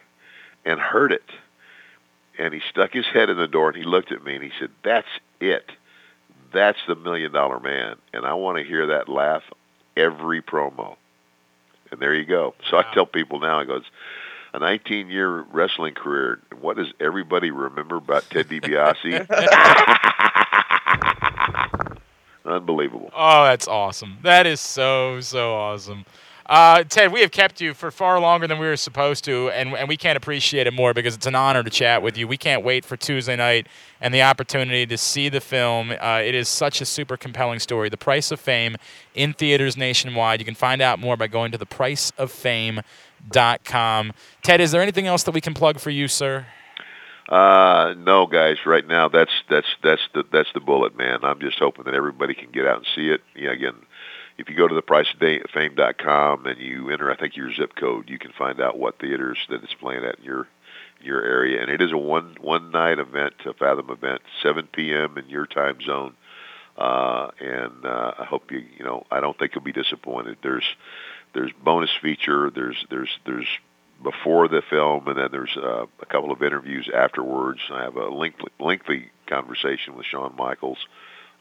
and 0.65 0.79
heard 0.79 1.11
it 1.11 1.25
and 2.41 2.55
he 2.55 2.61
stuck 2.71 2.93
his 2.93 3.07
head 3.07 3.29
in 3.29 3.37
the 3.37 3.47
door 3.47 3.69
and 3.69 3.77
he 3.77 3.85
looked 3.85 4.13
at 4.13 4.25
me 4.25 4.35
and 4.35 4.43
he 4.43 4.51
said, 4.59 4.71
"That's 4.83 5.09
it. 5.41 5.71
That's 6.53 6.79
the 6.89 6.95
million 6.95 7.33
dollar 7.33 7.61
man." 7.61 7.97
And 8.15 8.25
I 8.25 8.35
want 8.35 8.57
to 8.57 8.65
hear 8.65 8.87
that 8.89 9.09
laugh 9.09 9.43
every 9.97 10.41
promo. 10.41 10.97
And 11.91 12.01
there 12.01 12.15
you 12.15 12.25
go. 12.25 12.55
So 12.69 12.77
wow. 12.77 12.85
I 12.89 12.95
tell 12.95 13.07
people 13.07 13.41
now, 13.41 13.61
I 13.61 13.65
goes, 13.65 13.85
a 14.53 14.59
19 14.59 15.09
year 15.09 15.43
wrestling 15.53 15.95
career. 15.95 16.41
What 16.61 16.77
does 16.77 16.93
everybody 17.01 17.51
remember 17.51 17.97
about 17.97 18.29
Ted 18.31 18.49
DiBiase? 18.49 19.29
Unbelievable. 22.45 23.11
Oh, 23.15 23.45
that's 23.45 23.69
awesome. 23.69 24.19
That 24.23 24.47
is 24.47 24.61
so, 24.61 25.21
so 25.21 25.55
awesome. 25.55 26.05
Uh, 26.51 26.83
Ted, 26.83 27.13
we 27.13 27.21
have 27.21 27.31
kept 27.31 27.61
you 27.61 27.75
for 27.75 27.93
far 27.93 28.19
longer 28.19 28.49
than 28.49 28.59
we 28.59 28.67
were 28.67 28.77
supposed 28.77 29.23
to, 29.23 29.51
and, 29.51 29.73
and 29.73 29.89
we 29.89 29.97
can't 29.97 30.17
appreciate 30.17 30.67
it 30.67 30.73
more 30.73 30.93
because 30.93 31.15
it's 31.15 31.27
an 31.27 31.37
honor 31.37 31.63
to 31.63 31.71
chat 31.71 32.03
with 32.03 32.19
you. 32.19 32.27
We 32.27 32.37
can't 32.37 32.65
wait 32.65 32.85
for 32.85 32.97
Tuesday 32.97 33.37
night 33.37 33.69
and 34.01 34.13
the 34.13 34.23
opportunity 34.23 34.85
to 34.85 34.99
see 34.99 35.29
the 35.29 35.41
film. 35.41 35.93
Uh, 35.93 36.23
it 36.25 36.35
is 36.35 36.49
such 36.49 36.81
a 36.81 36.85
super 36.85 37.17
compelling 37.17 37.61
story. 37.61 37.89
The 37.89 37.97
Price 37.97 38.33
of 38.33 38.41
Fame 38.41 38.77
in 39.15 39.33
theaters 39.33 39.77
nationwide. 39.77 40.41
You 40.41 40.45
can 40.45 40.57
find 40.57 40.83
out 40.83 40.99
more 40.99 41.17
by 41.17 41.29
going 41.29 41.53
to 41.53 41.59
thepriceoffame.com. 41.59 44.13
Ted, 44.43 44.61
is 44.61 44.73
there 44.73 44.83
anything 44.83 45.07
else 45.07 45.23
that 45.23 45.31
we 45.31 45.41
can 45.41 45.55
plug 45.55 45.79
for 45.79 45.91
you, 45.91 46.09
sir? 46.09 46.47
Uh, 47.29 47.95
no, 47.97 48.27
guys. 48.27 48.57
Right 48.67 48.89
now, 48.89 49.09
that's 49.09 49.31
that's 49.49 49.69
that's 49.85 50.03
the 50.15 50.25
that's 50.33 50.53
the 50.53 50.59
bullet, 50.59 50.99
man. 50.99 51.21
I'm 51.23 51.39
just 51.39 51.61
hoping 51.61 51.85
that 51.85 51.95
everybody 51.95 52.35
can 52.35 52.51
get 52.51 52.67
out 52.67 52.79
and 52.79 52.87
see 52.97 53.11
it. 53.11 53.21
Yeah, 53.37 53.53
again, 53.53 53.77
if 54.41 54.49
you 54.49 54.57
go 54.57 54.67
to 54.67 54.75
the 54.75 54.83
priceoffame.com 54.83 56.47
and 56.47 56.59
you 56.59 56.89
enter, 56.91 57.11
I 57.11 57.17
think 57.17 57.37
your 57.37 57.53
zip 57.53 57.75
code, 57.77 58.09
you 58.09 58.19
can 58.19 58.33
find 58.33 58.61
out 58.61 58.79
what 58.79 58.99
theaters 58.99 59.39
that 59.51 59.63
it's 59.63 59.75
playing 59.75 60.05
at 60.05 60.19
in 60.19 60.25
your 60.25 60.49
your 61.03 61.23
area. 61.23 61.61
And 61.61 61.71
it 61.71 61.83
is 61.83 61.93
a 61.93 61.99
one 61.99 62.37
one 62.41 62.71
night 62.71 62.99
event, 62.99 63.35
a 63.45 63.53
Fathom 63.53 63.91
event, 63.91 64.23
7 64.43 64.69
p.m. 64.73 65.19
in 65.19 65.29
your 65.29 65.47
time 65.47 65.81
zone. 65.83 66.15
Uh, 66.77 67.31
and 67.39 67.85
uh, 67.85 68.15
I 68.19 68.25
hope 68.25 68.51
you 68.51 68.65
you 68.79 68.85
know 68.85 69.05
I 69.11 69.21
don't 69.21 69.39
think 69.39 69.55
you'll 69.55 69.65
be 69.65 69.73
disappointed. 69.73 70.39
There's 70.43 70.65
there's 71.35 71.53
bonus 71.63 71.91
feature. 72.01 72.51
There's 72.51 72.83
there's 72.89 73.11
there's 73.27 73.49
before 74.03 74.49
the 74.49 74.63
film, 74.71 75.07
and 75.09 75.19
then 75.19 75.29
there's 75.31 75.55
uh, 75.55 75.85
a 76.01 76.07
couple 76.07 76.33
of 76.33 76.43
interviews 76.43 76.89
afterwards. 76.95 77.61
I 77.71 77.83
have 77.83 77.97
a 77.97 78.09
lengthy, 78.09 78.45
lengthy 78.59 79.11
conversation 79.27 79.97
with 79.97 80.07
Shawn 80.07 80.35
Michaels 80.39 80.79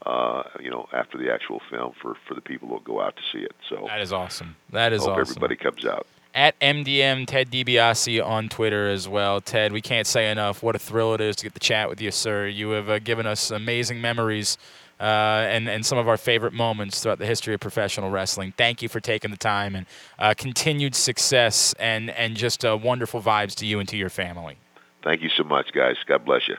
uh, 0.05 0.43
you 0.59 0.69
know, 0.69 0.87
after 0.93 1.17
the 1.17 1.31
actual 1.31 1.61
film 1.69 1.93
for 2.01 2.15
for 2.27 2.33
the 2.33 2.41
people 2.41 2.67
who'll 2.67 2.79
go 2.79 3.01
out 3.01 3.15
to 3.15 3.21
see 3.31 3.43
it. 3.43 3.55
So 3.67 3.85
that 3.87 4.01
is 4.01 4.13
awesome. 4.13 4.55
That 4.71 4.93
is 4.93 5.01
hope 5.01 5.11
awesome. 5.11 5.21
Everybody 5.21 5.55
comes 5.55 5.85
out. 5.85 6.07
At 6.35 6.59
MDM 6.59 7.25
Ted 7.25 7.49
DiBiase 7.49 8.23
on 8.23 8.49
Twitter 8.49 8.87
as 8.87 9.09
well. 9.09 9.41
Ted, 9.41 9.73
we 9.73 9.81
can't 9.81 10.05
say 10.05 10.31
enough 10.31 10.61
what 10.61 10.75
a 10.75 10.79
thrill 10.79 11.15
it 11.15 11.21
is 11.21 11.35
to 11.37 11.43
get 11.43 11.53
the 11.53 11.59
chat 11.59 11.89
with 11.89 11.99
you, 11.99 12.11
sir. 12.11 12.47
You 12.47 12.69
have 12.71 12.89
uh, 12.89 12.99
given 12.99 13.25
us 13.25 13.49
amazing 13.49 13.99
memories 13.99 14.57
uh, 14.99 15.03
and 15.49 15.67
and 15.69 15.85
some 15.85 15.97
of 15.97 16.07
our 16.07 16.17
favorite 16.17 16.53
moments 16.53 17.01
throughout 17.01 17.19
the 17.19 17.25
history 17.25 17.53
of 17.53 17.59
professional 17.59 18.09
wrestling. 18.09 18.53
Thank 18.57 18.81
you 18.81 18.89
for 18.89 18.99
taking 18.99 19.31
the 19.31 19.37
time 19.37 19.75
and 19.75 19.85
uh, 20.17 20.33
continued 20.37 20.95
success 20.95 21.73
and 21.79 22.09
and 22.11 22.35
just 22.35 22.63
uh, 22.63 22.77
wonderful 22.81 23.21
vibes 23.21 23.55
to 23.55 23.65
you 23.65 23.79
and 23.79 23.89
to 23.89 23.97
your 23.97 24.09
family. 24.09 24.57
Thank 25.03 25.21
you 25.21 25.29
so 25.29 25.43
much, 25.43 25.71
guys. 25.73 25.95
God 26.05 26.25
bless 26.25 26.47
you. 26.47 26.57